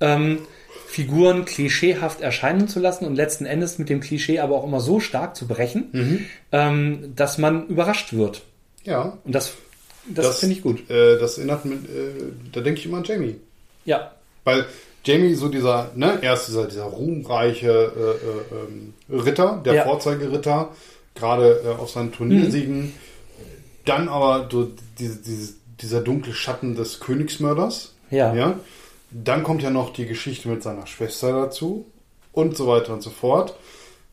[0.00, 0.40] ähm,
[0.88, 5.00] Figuren klischeehaft erscheinen zu lassen und letzten Endes mit dem Klischee aber auch immer so
[5.00, 8.42] stark zu brechen, ähm, dass man überrascht wird.
[8.84, 9.18] Ja.
[9.24, 9.54] Und das,
[10.06, 10.88] das, finde ich gut.
[10.90, 13.36] Äh, das erinnert mich, äh, da denke ich immer an Jamie.
[13.84, 14.12] Ja,
[14.44, 14.66] Weil
[15.04, 19.84] Jamie so dieser, ne, er ist dieser, dieser ruhmreiche äh, äh, ähm, Ritter, der Ja.
[19.84, 20.70] Vorzeigeritter,
[21.14, 22.94] gerade äh, auf seinen Turniersiegen.
[23.84, 27.94] Dann aber so diese, diese, dieser dunkle Schatten des Königsmörders.
[28.10, 28.34] Ja.
[28.34, 28.58] ja.
[29.10, 31.86] Dann kommt ja noch die Geschichte mit seiner Schwester dazu
[32.32, 33.56] und so weiter und so fort.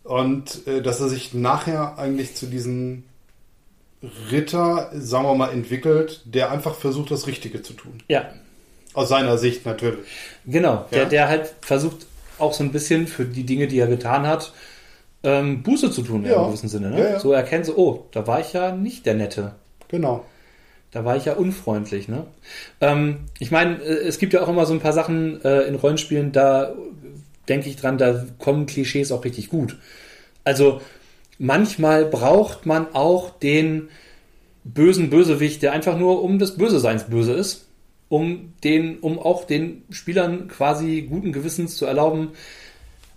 [0.04, 3.04] Und äh, dass er sich nachher eigentlich zu diesem
[4.32, 8.02] Ritter, sagen wir mal, entwickelt, der einfach versucht, das Richtige zu tun.
[8.08, 8.30] ja,
[8.93, 10.06] Aus seiner Sicht natürlich.
[10.45, 10.86] genau.
[10.91, 11.06] Der, Ja.
[11.10, 12.08] der halt versucht
[12.39, 14.54] auch so ein bisschen für die Dinge, die er getan hat,
[15.24, 16.38] ähm, Buße zu tun Ja.
[16.38, 16.89] einem gewissen Sinne.
[16.89, 16.99] Ne?
[16.99, 17.20] Ja, ja.
[17.20, 19.54] So erkennt so, oh, da war ich ja nicht der Nette.
[19.88, 20.26] Genau.
[20.89, 22.26] Da war ich ja unfreundlich, ne?
[22.82, 25.76] Ähm, ich meine, äh, es gibt ja auch immer so ein paar Sachen äh, in
[25.76, 26.74] Rollenspielen, da
[27.47, 29.78] denke ich dran, da kommen Klischees auch richtig gut.
[30.43, 30.82] Also
[31.42, 33.89] manchmal braucht man auch den
[34.64, 37.66] bösen Bösewicht, der einfach nur um des Böseseins böse ist,
[38.10, 42.30] um den, um auch den Spielern quasi guten Gewissens zu erlauben,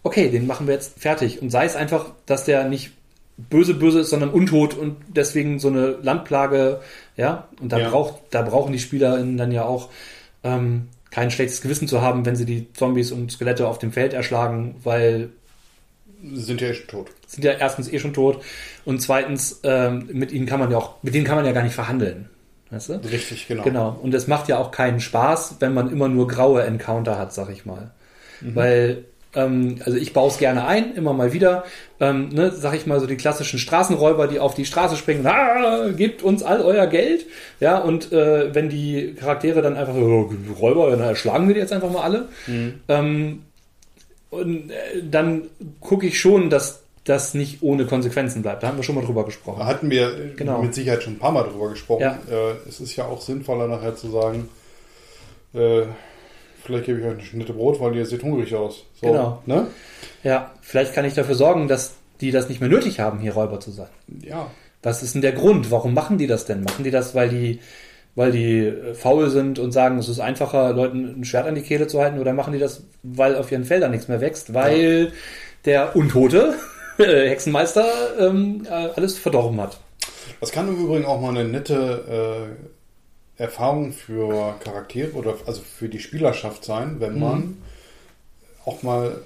[0.02, 1.42] okay, den machen wir jetzt fertig.
[1.42, 2.92] Und sei es einfach, dass der nicht
[3.36, 6.80] böse böse ist, sondern untot und deswegen so eine Landplage,
[7.16, 7.90] ja, und da Ja.
[7.90, 9.90] braucht, da brauchen die SpielerInnen dann ja auch
[10.44, 14.14] ähm, kein schlechtes Gewissen zu haben, wenn sie die Zombies und Skelette auf dem Feld
[14.14, 15.30] erschlagen, weil
[16.32, 17.08] Sind ja echt tot.
[17.26, 18.42] sind ja erstens eh schon tot
[18.84, 21.62] und zweitens ähm, mit ihnen kann man ja auch, mit denen kann man ja gar
[21.62, 22.28] nicht verhandeln.
[22.70, 22.94] Weißt du?
[23.04, 23.62] Richtig, genau.
[23.62, 23.98] Genau.
[24.02, 27.50] Und es macht ja auch keinen Spaß, wenn man immer nur graue Encounter hat, sag
[27.50, 27.90] ich mal.
[28.40, 29.04] Weil,
[29.34, 31.64] ähm, also ich baue es gerne ein, immer mal wieder.
[32.00, 35.88] Ähm, ne, sag ich mal, so die klassischen Straßenräuber, die auf die Straße springen, ah,
[35.90, 37.26] gebt uns all euer Geld.
[37.60, 41.72] Ja, und äh, wenn die Charaktere dann einfach so, Räuber, dann erschlagen wir die jetzt
[41.72, 42.28] einfach mal alle.
[42.88, 43.42] Ähm,
[44.34, 45.42] und äh, dann
[45.80, 48.62] gucke ich schon, dass das nicht ohne Konsequenzen bleibt.
[48.62, 49.58] Da haben wir schon mal drüber gesprochen.
[49.60, 50.62] Da hatten wir Genau.
[50.62, 52.00] mit Sicherheit schon ein paar Mal drüber gesprochen.
[52.02, 52.18] Ja.
[52.30, 54.48] Äh, es ist ja auch sinnvoller nachher zu sagen,
[55.52, 55.82] äh,
[56.62, 58.84] vielleicht gebe ich euch eine Schnitte Brot, weil ihr seht hungrig aus.
[59.00, 59.42] So, Genau.
[59.46, 59.66] Ne?
[60.22, 63.60] Ja, vielleicht kann ich dafür sorgen, dass die das nicht mehr nötig haben, hier Räuber
[63.60, 63.88] zu sein.
[64.22, 64.50] Ja.
[64.82, 65.70] Was ist denn der Grund?
[65.70, 66.62] Warum machen die das denn?
[66.62, 67.60] Machen die das, weil die,
[68.14, 71.62] weil die äh, faul sind und sagen, es ist einfacher, Leuten ein Schwert an die
[71.62, 72.18] Kehle zu halten?
[72.18, 74.54] Oder machen die das, weil auf ihren Feldern nichts mehr wächst?
[74.54, 75.12] Weil
[75.64, 76.54] der Untote,
[76.98, 77.86] äh, Hexenmeister,
[78.18, 79.78] ähm, äh, alles verdorben hat.
[80.40, 82.48] Das kann im Übrigen auch mal eine nette
[83.38, 87.56] äh, Erfahrung für Charaktere oder also für die Spielerschaft sein, wenn man
[88.64, 89.20] auch mal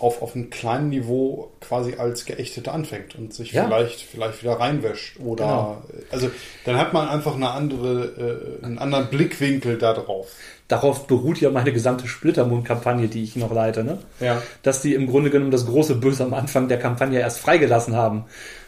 [0.00, 3.66] auf, auf einem kleinen Niveau quasi als Geächtete anfängt und sich Ja.
[3.66, 5.20] vielleicht, vielleicht wieder reinwäscht.
[5.20, 5.82] Oder Genau.
[6.10, 6.30] also
[6.64, 10.28] dann hat man einfach eine andere, äh, einen anderen Blickwinkel da drauf.
[10.68, 13.98] Darauf beruht ja meine gesamte Splittermond-Kampagne, die ich noch leite, ne?
[14.20, 14.42] Ja.
[14.62, 18.24] dass die im Grunde genommen das große Böse am Anfang der Kampagne erst freigelassen haben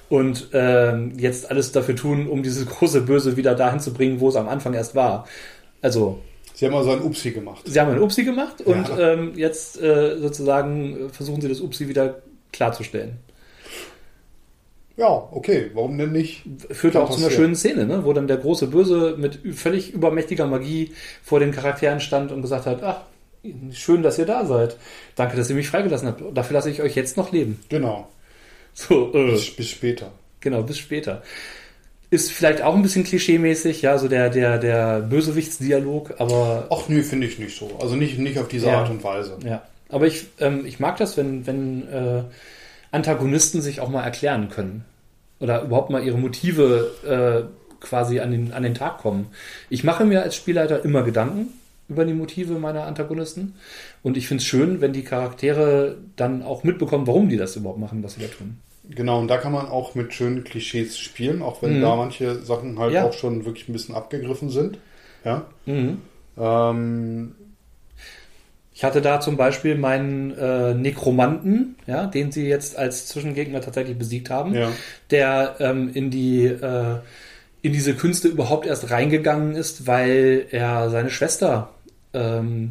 [0.08, 4.28] und ähm, jetzt alles dafür tun, um dieses große Böse wieder dahin zu bringen, wo
[4.28, 5.26] es am Anfang erst war.
[5.80, 6.18] Also,
[6.62, 7.62] Sie haben also ein Upsi gemacht.
[7.66, 9.14] sie haben ein Upsi gemacht und Ja.
[9.14, 13.18] ähm, jetzt äh, sozusagen äh, versuchen sie das Upsi wieder klarzustellen.
[14.96, 16.44] Ja, okay, warum denn nicht?
[16.70, 18.04] Führt auch zu einer schönen Szene, ne?
[18.04, 20.92] wo dann der große Böse mit völlig übermächtiger Magie
[21.24, 23.00] vor den Charakteren stand und gesagt hat, ach,
[23.72, 24.76] schön, dass ihr da seid.
[25.16, 26.22] Danke, dass ihr mich freigelassen habt.
[26.32, 27.58] Dafür lasse ich euch jetzt noch leben.
[27.70, 28.08] Genau,
[28.72, 29.32] So, äh.
[29.32, 30.12] bis, bis später.
[30.38, 31.22] Genau, bis später.
[32.12, 37.02] Ist vielleicht auch ein bisschen klischeemäßig, ja, so der, der, der Bösewichtsdialog, aber Ach nö,
[37.02, 37.70] finde ich nicht so.
[37.80, 38.80] Also nicht, nicht auf diese Ja.
[38.80, 39.38] Art und Weise.
[39.44, 39.62] ja.
[39.88, 42.22] Aber ich, ähm, ich mag das, wenn, wenn äh,
[42.90, 44.84] Antagonisten sich auch mal erklären können.
[45.40, 49.28] Oder überhaupt mal ihre Motive äh, quasi an den, an den Tag kommen.
[49.70, 51.48] Ich mache mir als Spielleiter immer Gedanken
[51.88, 53.54] über die Motive meiner Antagonisten.
[54.02, 57.80] Und ich finde es schön, wenn die Charaktere dann auch mitbekommen, warum die das überhaupt
[57.80, 58.58] machen, was sie da tun.
[58.94, 61.82] Genau, und da kann man auch mit schönen Klischees spielen, auch wenn Mhm.
[61.82, 63.04] da manche Sachen halt Ja.
[63.04, 64.78] auch schon wirklich ein bisschen abgegriffen sind.
[65.24, 65.46] Ja.
[65.66, 65.98] Mhm.
[66.38, 67.34] Ähm,
[68.74, 73.98] Ich hatte da zum Beispiel meinen äh, Nekromanten, ja, den sie jetzt als Zwischengegner tatsächlich
[73.98, 74.70] besiegt haben, ja.
[75.10, 76.96] der ähm, in die äh,
[77.60, 81.68] in diese Künste überhaupt erst reingegangen ist, weil er seine Schwester
[82.14, 82.70] ähm,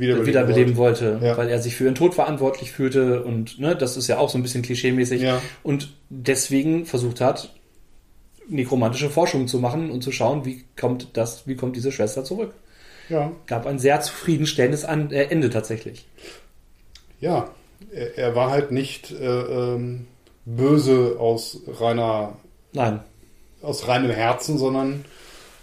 [0.00, 1.36] Wiederbeleben wiederbeleben wollte, Ja.
[1.36, 4.38] weil er sich für ihren Tod verantwortlich fühlte und ne, das ist ja auch so
[4.38, 5.40] ein bisschen klischeemäßig Ja.
[5.62, 7.54] und deswegen versucht hat,
[8.48, 12.52] nekromantische Forschung zu machen und zu schauen, wie kommt das, wie kommt diese Schwester zurück.
[13.08, 13.30] Ja.
[13.46, 16.06] Gab ein sehr zufriedenstellendes äh, Ende tatsächlich.
[17.20, 17.50] Ja.
[17.92, 20.06] er, er war halt nicht äh, ähm,
[20.46, 22.36] böse aus reiner,
[22.72, 23.00] Nein.
[23.62, 25.04] aus reinem Herzen, sondern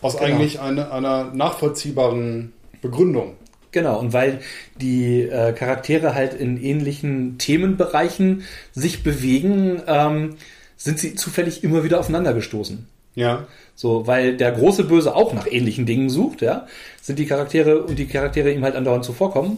[0.02, 0.26] aus Genau.
[0.36, 3.36] eigentlich eine, einer nachvollziehbaren Begründung.
[3.72, 4.40] Genau, und weil
[4.80, 8.44] die äh, Charaktere halt in ähnlichen Themenbereichen
[8.74, 10.36] sich bewegen, ähm,
[10.78, 12.88] sind sie zufällig immer wieder aufeinander gestoßen.
[13.16, 13.48] Ja.
[13.76, 16.68] So, weil der große Böse auch nach ähnlichen Dingen sucht, ja,
[17.02, 19.58] sind die Charaktere und die Charaktere ihm halt andauernd zuvorkommen,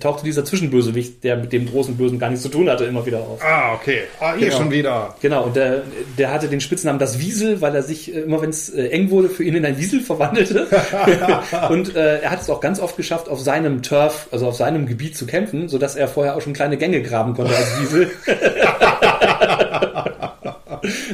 [0.00, 3.18] tauchte dieser Zwischenbösewicht, der mit dem großen Bösen gar nichts zu tun hatte, immer wieder
[3.18, 3.40] auf.
[3.42, 4.00] Ah, okay.
[4.20, 4.58] Ah, hier Genau.
[4.58, 5.14] schon wieder.
[5.20, 5.82] Genau, und der,
[6.18, 9.10] der hatte den Spitznamen das Wiesel, weil er sich äh, immer, wenn es äh, eng
[9.10, 10.66] wurde, für ihn in ein Wiesel verwandelte.
[11.70, 14.86] und äh, er hat es auch ganz oft geschafft, auf seinem Turf, also auf seinem
[14.86, 18.10] Gebiet zu kämpfen, sodass er vorher auch schon kleine Gänge graben konnte als Wiesel.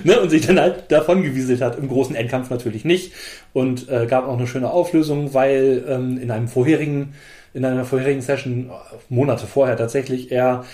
[0.05, 1.79] ne, und sich dann halt davon gewieselt hat.
[1.79, 3.13] Im großen Endkampf natürlich nicht.
[3.53, 7.15] Und äh, gab auch eine schöne Auflösung, weil ähm, in einem vorherigen,
[7.55, 8.71] in einer vorherigen Session,
[9.09, 10.65] Monate vorher tatsächlich, er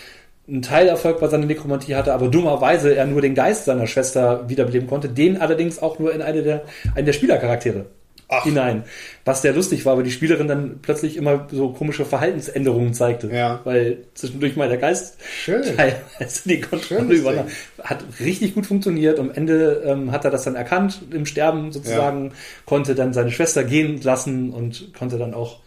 [0.48, 4.88] einen Teilerfolg bei seiner Nekromantie hatte, aber dummerweise er nur den Geist seiner Schwester wiederbeleben
[4.88, 6.62] konnte, den allerdings auch nur in eine der,
[6.94, 7.84] einen der Spielercharaktere
[8.28, 8.44] Ach.
[8.44, 8.84] hinein.
[9.24, 13.28] Was sehr lustig war, weil die Spielerin dann plötzlich immer so komische Verhaltensänderungen zeigte.
[13.34, 13.60] Ja.
[13.64, 15.62] Weil zwischendurch mal der Geist Schön.
[15.76, 17.46] teilweise die Kontrolle übernahm.
[17.82, 19.18] Hat richtig gut funktioniert.
[19.18, 22.32] Am Ende ähm, hat er das dann erkannt, im Sterben sozusagen,
[22.64, 25.60] konnte dann seine Schwester gehen lassen und konnte dann auch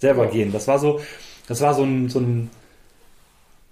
[0.00, 0.30] selber Ja.
[0.30, 0.52] gehen.
[0.52, 1.00] Das war so,
[1.46, 2.50] das war so ein, so ein,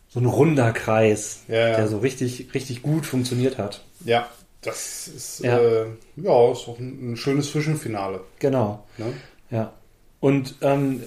[0.09, 1.77] so ein runder Kreis, Ja, ja.
[1.77, 3.83] der so richtig, richtig gut funktioniert hat.
[4.05, 4.29] Ja,
[4.63, 5.59] das ist Ja.
[5.59, 8.21] Äh, ja ist auch ein, ein schönes Zwischenfinale.
[8.39, 8.85] Genau.
[8.99, 9.07] Ne?
[9.51, 9.73] Ja.
[10.21, 11.03] Und ähm,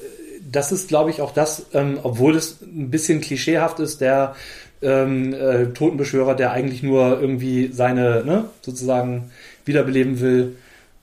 [0.49, 4.35] das ist, glaube ich, auch das, ähm, obwohl es ein bisschen klischeehaft ist, der
[4.81, 9.31] ähm, äh, Totenbeschwörer, der eigentlich nur irgendwie seine, ne, sozusagen
[9.65, 10.57] wiederbeleben will,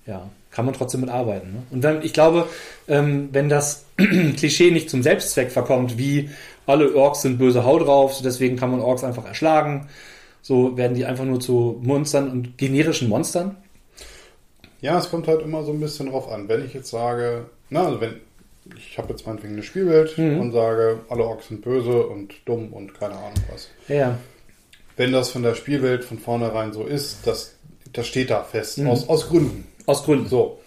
[0.06, 0.28] ja,
[0.58, 1.52] kann man trotzdem mit arbeiten.
[1.52, 1.62] Ne?
[1.70, 2.48] Und wenn, ich glaube,
[2.88, 6.30] ähm, wenn das Klischee nicht zum Selbstzweck verkommt, wie
[6.66, 9.86] alle Orks sind böse Haut drauf, so deswegen kann man Orks einfach erschlagen,
[10.42, 13.54] so werden die einfach nur zu Monstern und generischen Monstern.
[14.80, 16.48] Ja, es kommt halt immer so ein bisschen drauf an.
[16.48, 18.16] Wenn ich jetzt sage, na, also wenn
[18.76, 20.40] ich habe jetzt meinetwegen eine Spielwelt Mhm.
[20.40, 23.68] und sage, alle Orks sind böse und dumm und keine Ahnung was.
[23.86, 24.18] Ja, ja.
[24.96, 27.54] Wenn das von der Spielwelt von vornherein so ist, das,
[27.92, 28.78] das steht da fest.
[28.78, 28.88] Mhm.
[28.88, 29.68] Aus, aus Gründen.
[29.88, 30.28] Aus Gründen.
[30.28, 30.58] So.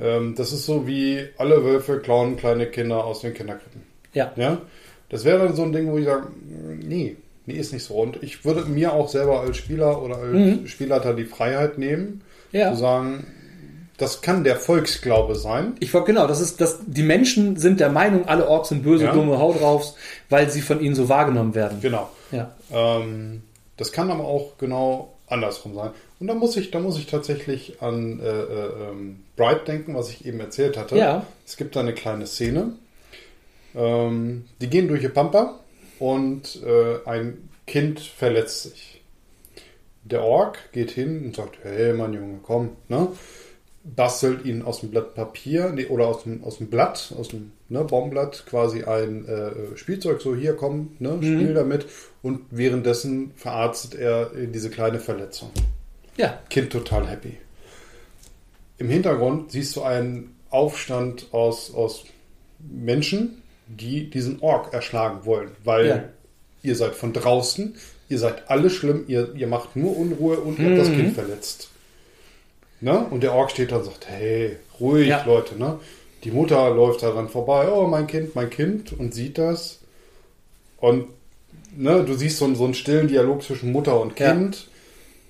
[0.00, 3.82] Ähm, das ist so wie alle Wölfe klauen kleine Kinder aus den Kinderkrippen.
[4.12, 4.32] Ja.
[4.36, 4.58] Ja?
[5.10, 6.28] Das wäre dann so ein Ding, wo ich sage,
[6.82, 7.94] nee, nee, ist nicht so.
[7.94, 10.66] Und ich würde mir auch selber als Spieler oder als Mhm.
[10.66, 12.72] Spielleiter die Freiheit nehmen, Ja.
[12.72, 13.26] zu sagen,
[13.98, 15.74] das kann der Volksglaube sein.
[15.78, 16.78] Ich war genau, das ist das.
[16.86, 19.12] Die Menschen sind der Meinung, alle Orks sind böse, Ja.
[19.12, 19.92] dumme Haut drauf,
[20.30, 21.78] weil sie von ihnen so wahrgenommen werden.
[21.80, 22.08] Genau.
[22.32, 23.42] Ja, Ähm,
[23.76, 25.90] das kann aber auch genau andersrum sein.
[26.24, 30.08] Und da muss ich, da muss ich tatsächlich an äh, äh, ähm, Bright denken, was
[30.08, 30.96] ich eben erzählt hatte.
[30.96, 31.26] Ja.
[31.44, 32.72] Es gibt da eine kleine Szene.
[33.74, 35.60] Ähm, die gehen durch die Pampa
[35.98, 39.02] und äh, ein Kind verletzt sich.
[40.04, 43.08] Der Ork geht hin und sagt, hey mein Junge, komm, ne?
[43.82, 47.52] Bastelt ihn aus dem Blatt Papier nee, oder aus dem, aus dem Blatt, aus dem
[47.68, 51.84] ne, Baumblatt quasi ein äh, Spielzeug, so hier komm, ne, spiel damit
[52.22, 55.50] und währenddessen verarztet er äh, diese kleine Verletzung.
[56.16, 57.36] Ja, Kind total happy.
[58.78, 62.04] Im Hintergrund siehst du einen Aufstand aus, aus
[62.58, 66.04] Menschen, die diesen Ork erschlagen wollen, weil Ja.
[66.62, 67.74] ihr seid von draußen,
[68.08, 70.96] ihr seid alle schlimm, ihr, ihr macht nur Unruhe und ihr habt das Mhm.
[70.96, 71.68] Kind verletzt.
[72.80, 72.98] Ne?
[73.10, 75.24] Und der Ork steht da und sagt, hey, ruhig, Ja.
[75.24, 75.56] Leute.
[75.58, 75.78] Ne?
[76.24, 79.80] Die Mutter läuft daran vorbei, oh, mein Kind, mein Kind, und sieht das.
[80.78, 81.06] Und
[81.76, 84.26] ne, du siehst so, einen- so einen stillen Dialog zwischen Mutter und Ja.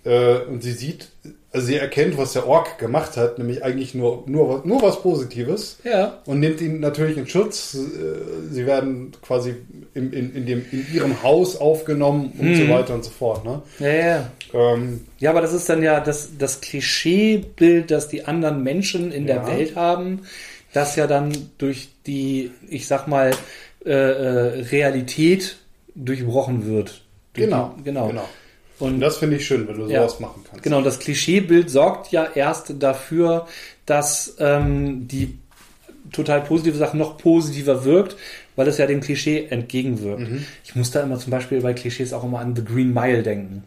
[0.05, 1.09] Äh, und sie sieht,
[1.51, 5.79] also sie erkennt, was der Ork gemacht hat, nämlich eigentlich nur, nur, nur was Positives.
[5.85, 7.75] ja, Und nimmt ihn natürlich in Schutz.
[7.75, 9.55] Äh, Sie werden quasi
[9.95, 12.55] in, in, in, dem, in ihrem Haus aufgenommen und Mhm.
[12.57, 13.45] so weiter und so fort.
[13.45, 13.63] Ne?
[13.79, 14.31] ja, ja.
[14.53, 19.27] Ähm, Ja, aber das ist dann ja das, das Klischeebild, das die anderen Menschen in
[19.27, 19.47] der Ja.
[19.47, 20.21] Welt haben,
[20.73, 23.31] das ja dann durch die, ich sag mal,
[23.87, 25.57] äh, äh, Realität
[25.95, 27.03] durchbrochen wird.
[27.35, 28.09] Durch genau, Die, genau.
[28.09, 28.29] genau.
[28.81, 30.01] Und das finde ich schön, wenn du Ja.
[30.03, 30.63] sowas machen kannst.
[30.65, 33.47] Genau, das Klischeebild sorgt ja erst dafür,
[33.87, 35.39] dass ähm, die
[36.13, 38.17] total positive Sache noch positiver wirkt,
[38.57, 40.21] weil es ja dem Klischee entgegenwirkt.
[40.29, 40.45] Mhm.
[40.65, 43.65] Ich muss da immer zum Beispiel bei Klischees auch immer an The Green Mile denken.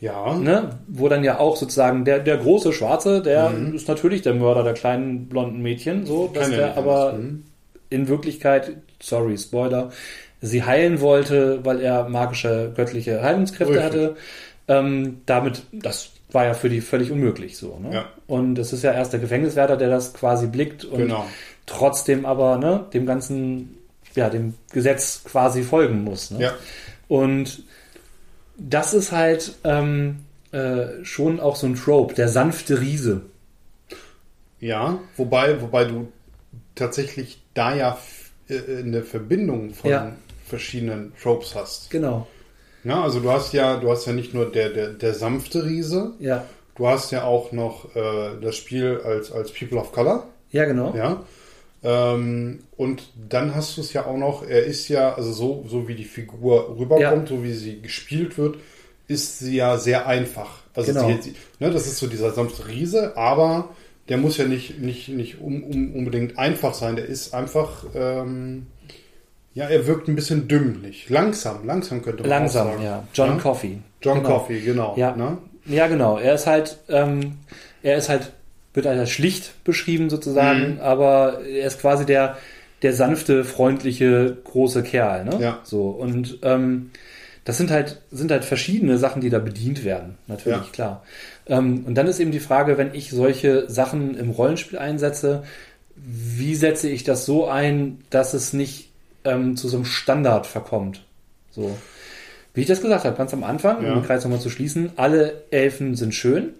[0.00, 0.78] Ja, Ne?
[0.88, 3.74] Wo dann ja auch sozusagen der, der große Schwarze, der Mhm.
[3.74, 7.14] ist natürlich der Mörder der kleinen blonden Mädchen, so, dass ja der aber.
[7.14, 7.44] Mhm.
[7.92, 9.90] in Wirklichkeit, sorry, Spoiler,
[10.40, 13.84] sie heilen wollte, weil er magische, göttliche Heilungskräfte Richtig.
[13.84, 14.16] hatte.
[14.68, 17.78] Ähm, damit, das war ja für die völlig unmöglich so.
[17.82, 17.92] Ne?
[17.94, 18.04] Ja.
[18.26, 21.26] Und es ist ja erst der Gefängniswärter, der das quasi blickt und Genau.
[21.66, 23.76] trotzdem aber ne, dem Ganzen
[24.14, 26.30] ja, dem Gesetz quasi folgen muss.
[26.30, 26.42] Ne?
[26.42, 26.52] Ja.
[27.08, 27.62] Und
[28.56, 30.20] das ist halt ähm,
[30.52, 33.22] äh, schon auch so ein Trope, der sanfte Riese.
[34.60, 36.08] Ja, wobei, wobei du
[36.74, 40.12] tatsächlich da ja f- äh, eine Verbindung von Ja.
[40.50, 41.90] Verschiedenen Tropes hast.
[41.90, 42.26] Genau.
[42.84, 46.12] Ja, also du hast ja, du hast ja nicht nur der, der, der sanfte Riese,
[46.18, 46.44] Ja.
[46.76, 50.26] du hast ja auch noch äh, das Spiel als, als People of Color.
[50.50, 50.94] Ja, genau.
[50.96, 51.22] Ja.
[51.82, 55.88] Ähm, und dann hast du es ja auch noch, er ist ja, also so, so
[55.88, 58.56] wie die Figur rüberkommt, so wie sie gespielt wird,
[59.08, 60.60] ist sie ja sehr einfach.
[60.74, 61.08] Also Genau.
[61.22, 63.70] sie, ne, das ist so dieser sanfte Riese, aber
[64.08, 66.96] der muss ja nicht, nicht, nicht um, um, unbedingt einfach sein.
[66.96, 68.66] Der ist einfach, ähm,
[69.54, 71.08] ja, er wirkt ein bisschen dümmlich.
[71.08, 72.82] Langsam, langsam könnte man Langsam, sagen.
[72.82, 73.02] ja.
[73.14, 73.36] John Ja?
[73.36, 73.78] Coffey.
[74.02, 74.28] John genau.
[74.38, 74.94] Coffey, genau.
[74.96, 75.14] Ja.
[75.16, 75.38] Ne?
[75.66, 76.18] Ja, genau.
[76.18, 77.38] Er ist halt, ähm,
[77.82, 78.32] er ist halt,
[78.74, 80.80] wird als schlicht beschrieben sozusagen, Mhm.
[80.80, 82.36] aber er ist quasi der,
[82.82, 85.36] der sanfte, freundliche, große Kerl, ne?
[85.40, 85.58] Ja.
[85.64, 85.88] So.
[85.90, 86.90] Und ähm,
[87.44, 90.72] das sind halt, sind halt verschiedene Sachen, die da bedient werden, natürlich, Ja.
[90.72, 91.02] klar.
[91.46, 95.42] Ähm, und dann ist eben die Frage, wenn ich solche Sachen im Rollenspiel einsetze,
[95.96, 98.89] wie setze ich das so ein, dass es nicht
[99.24, 101.04] ähm, zu so einem Standard verkommt?
[101.50, 101.76] So.
[102.54, 103.90] Wie ich das gesagt habe, ganz am Anfang, Ja.
[103.92, 106.50] um den Kreis nochmal zu schließen, alle Elfen sind schön.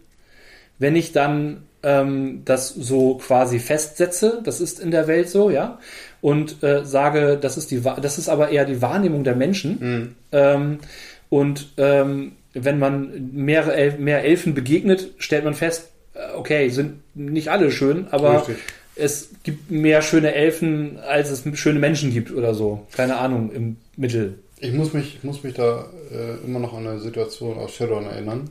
[0.79, 5.79] Wenn ich dann ähm, das so quasi festsetze, das ist in der Welt so, ja,
[6.21, 9.79] und äh, sage, das ist die, das ist aber eher die Wahrnehmung der Menschen.
[9.81, 10.15] Mhm.
[10.33, 10.79] Ähm,
[11.29, 17.01] und ähm, wenn man mehrere El mehr Elfen begegnet, stellt man fest, äh, okay, sind
[17.15, 18.57] nicht alle schön, aber Richtig.
[19.01, 22.87] Es gibt mehr schöne Elfen, als es schöne Menschen gibt oder so.
[22.93, 24.39] Keine Ahnung, im Mittel.
[24.61, 28.05] Ich muss mich, ich muss mich da äh, immer noch an eine Situation aus Shadowrun
[28.07, 28.51] erinnern,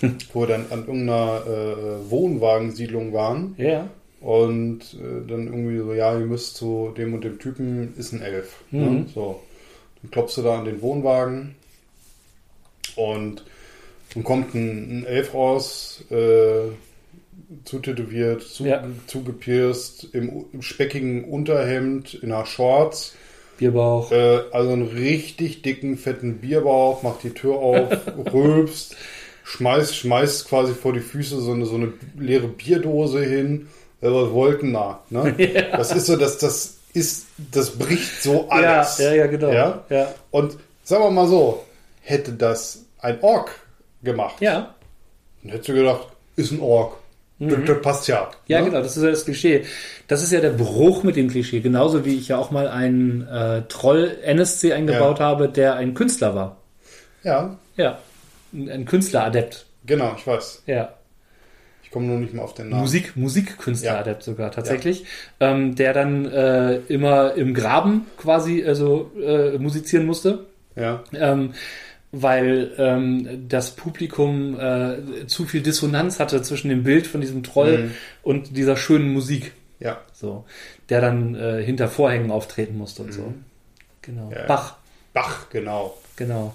[0.32, 3.88] wo wir dann an irgendeiner äh, Wohnwagensiedlung waren Ja.
[4.20, 8.20] und äh, dann irgendwie so, ja, ihr müsst zu dem und dem Typen, ist ein
[8.20, 8.56] Elf.
[8.70, 8.80] Ne?
[8.84, 9.06] Mhm.
[9.14, 9.40] So.
[10.02, 11.54] Dann klopfst du da an den Wohnwagen
[12.96, 13.44] und
[14.14, 16.70] dann kommt ein, ein Elf raus, äh,
[17.64, 18.84] zutätowiert, zu, Ja.
[19.06, 23.14] zugepierst, im, im speckigen Unterhemd, in einer Shorts.
[23.58, 24.12] Bierbauch.
[24.12, 27.90] Äh, also einen richtig dicken, fetten Bierbauch, macht die Tür auf,
[28.32, 28.96] rülpst,
[29.44, 33.68] schmeißt, schmeißt quasi vor die Füße so eine, so eine leere Bierdose hin.
[34.00, 35.02] Wollten da?
[35.10, 35.34] Ne?
[35.72, 38.98] Das ist so, das, das ist, das bricht so alles.
[38.98, 39.50] Ja, ja, ja, genau.
[39.50, 39.84] Ja?
[39.90, 40.14] Ja.
[40.30, 41.64] Und sagen wir mal so,
[42.02, 43.50] hätte das ein Ork
[44.04, 44.74] gemacht, Ja.
[45.42, 46.96] dann hättest du gedacht, ist ein Ork.
[47.40, 48.22] Das, das passt ja.
[48.22, 48.36] Mhm.
[48.46, 48.66] Ja, ne?
[48.66, 49.64] genau, das ist ja das Klischee.
[50.08, 51.60] Das ist ja der Bruch mit dem Klischee.
[51.60, 55.24] Genauso wie ich ja auch mal einen äh, Troll NSC eingebaut Ja.
[55.26, 56.56] habe, der ein Künstler war.
[57.22, 57.98] Ja, Ja.
[58.52, 59.66] Ein Künstleradept.
[59.84, 60.62] genau, ich weiß.
[60.66, 60.94] Ja.
[61.82, 62.80] Ich komme nur nicht mal auf den Namen.
[62.82, 65.04] Musik, Musikkünstleradept sogar tatsächlich.
[65.38, 70.46] Ähm, der dann äh, immer im Graben quasi also, äh, musizieren musste.
[70.76, 71.54] Ja, ähm,
[72.12, 77.78] weil ähm, das Publikum äh, zu viel Dissonanz hatte zwischen dem Bild von diesem Troll
[77.78, 77.90] Mhm.
[78.22, 79.98] und dieser schönen Musik, ja.
[80.12, 80.44] so,
[80.88, 83.34] der dann äh, hinter Vorhängen auftreten musste und so.
[84.02, 84.26] Genau.
[84.26, 84.32] Mhm.
[84.32, 84.46] Ja.
[84.46, 84.76] Bach,
[85.12, 85.96] Bach, genau.
[86.16, 86.54] genau.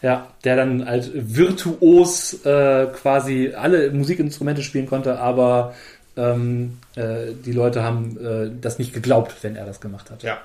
[0.00, 5.74] Ja, der dann halt virtuos äh, quasi alle Musikinstrumente spielen konnte, aber
[6.16, 10.22] ähm, äh, die Leute haben äh, das nicht geglaubt, wenn er das gemacht hat.
[10.22, 10.38] Ja.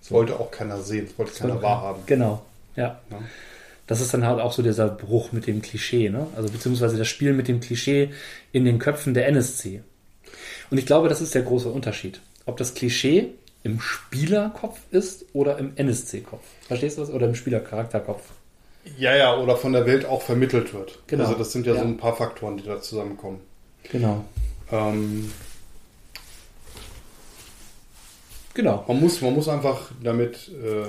[0.00, 2.02] Das wollte auch keiner sehen, das wollte keiner wahrhaben.
[2.06, 2.42] Genau,
[2.76, 3.00] ja.
[3.10, 3.18] Ja.
[3.90, 6.28] Das ist dann halt auch so dieser Bruch mit dem Klischee, ne?
[6.36, 8.10] Also beziehungsweise das Spiel mit dem Klischee
[8.52, 9.82] in den Köpfen der NSC.
[10.70, 12.20] Und ich glaube, das ist der große Unterschied.
[12.46, 13.30] Ob das Klischee
[13.64, 16.44] im Spielerkopf ist oder im NSC-Kopf.
[16.68, 17.10] Verstehst du das?
[17.10, 18.22] Oder im Spielercharakterkopf.
[18.96, 21.00] Ja, ja, oder von der Welt auch vermittelt wird.
[21.08, 21.24] Genau.
[21.24, 21.80] Also das sind ja, Ja.
[21.80, 23.40] so ein paar Faktoren, die da zusammenkommen.
[23.90, 24.24] Genau.
[24.70, 25.32] Ähm,
[28.54, 28.84] Genau.
[28.86, 30.86] man, muss, man muss einfach damit äh,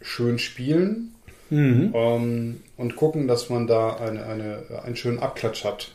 [0.00, 1.11] schön spielen
[1.52, 1.92] Mhm.
[1.94, 5.90] ähm, und gucken, dass man da eine, eine, einen schönen Abklatsch hat.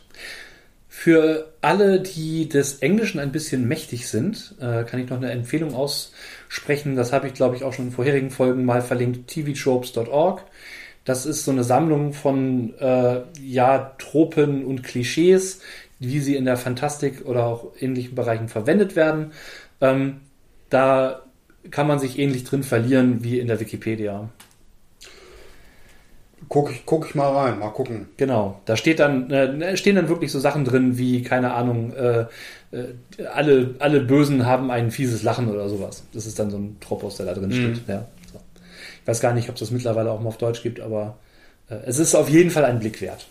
[0.88, 5.74] Für alle, die des Englischen ein bisschen mächtig sind, äh, kann ich noch eine Empfehlung
[5.74, 6.94] aussprechen.
[6.94, 9.28] Das habe ich, glaube ich, auch schon in vorherigen Folgen mal verlinkt.
[9.28, 10.44] tvtropes.org.
[11.04, 15.60] Das ist so eine Sammlung von äh, ja, Tropen und Klischees,
[15.98, 19.32] wie sie in der Fantastik oder auch ähnlichen Bereichen verwendet werden.
[19.80, 20.20] Ähm,
[20.70, 21.22] da
[21.70, 24.28] kann man sich ähnlich drin verlieren wie in der Wikipedia.
[26.48, 28.08] Guck ich, guck ich mal rein, mal gucken.
[28.16, 32.20] Genau, da steht dann, äh, stehen dann wirklich so Sachen drin wie, keine Ahnung, äh,
[32.72, 32.94] äh,
[33.34, 36.04] alle, alle Bösen haben ein fieses Lachen oder sowas.
[36.12, 37.82] Das ist dann so ein Tropos, der da drin steht.
[37.86, 38.40] Ja, so.
[39.02, 41.18] Ich weiß gar nicht, ob es das mittlerweile auch mal auf Deutsch gibt, aber
[41.68, 43.26] äh, es ist auf jeden Fall ein Blick wert.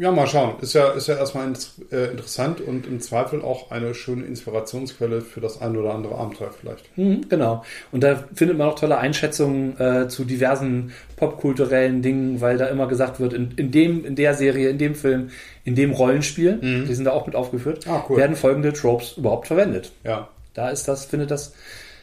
[0.00, 0.54] Ja, mal schauen.
[0.60, 1.52] Ist ja, ist ja erstmal
[1.92, 6.50] äh, interessant und im Zweifel auch eine schöne Inspirationsquelle für das ein oder andere Abenteuer
[6.50, 6.84] vielleicht.
[6.98, 7.64] Mhm, genau.
[7.92, 12.88] Und da findet man auch tolle Einschätzungen äh, zu diversen popkulturellen Dingen, weil da immer
[12.88, 15.30] gesagt wird, in, in dem, in der Serie, in dem Film,
[15.64, 16.58] in dem Rollenspiel,
[16.88, 18.16] die sind da auch mit aufgeführt, Ah, cool.
[18.16, 19.92] werden folgende Tropes überhaupt verwendet.
[20.02, 20.28] Ja.
[20.54, 21.54] Da ist das, findet das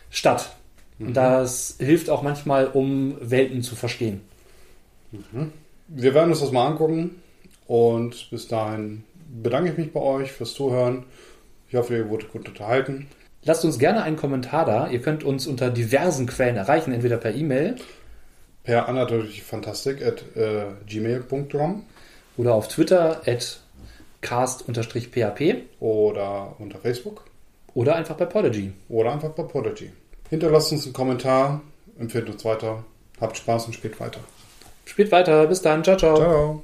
[0.09, 0.55] statt.
[0.97, 4.21] Und das hilft auch manchmal, um Welten zu verstehen.
[5.89, 7.21] Wir werden uns das mal angucken
[7.67, 9.03] und bis dahin
[9.41, 11.03] bedanke ich mich bei euch fürs Zuhören.
[11.67, 13.07] Ich hoffe, ihr wurdet gut unterhalten.
[13.43, 14.89] Lasst uns gerne einen Kommentar da.
[14.89, 17.75] Ihr könnt uns unter diversen Quellen erreichen, entweder per E-Mail
[18.63, 21.83] Per anatolyfantastik at äh, gmail.com
[22.37, 23.59] oder auf Twitter at
[24.21, 27.25] cast-php oder unter Facebook
[27.75, 28.71] oder einfach bei Podigy.
[28.89, 29.91] oder einfach bei Podigy.
[30.31, 31.61] Hinterlasst uns einen Kommentar,
[31.99, 32.83] empfehlt uns weiter,
[33.21, 34.21] habt Spaß und spielt weiter.
[34.85, 35.45] Spielt weiter.
[35.45, 35.83] Bis dann.
[35.83, 36.15] Ciao, ciao.
[36.15, 36.63] Ciao.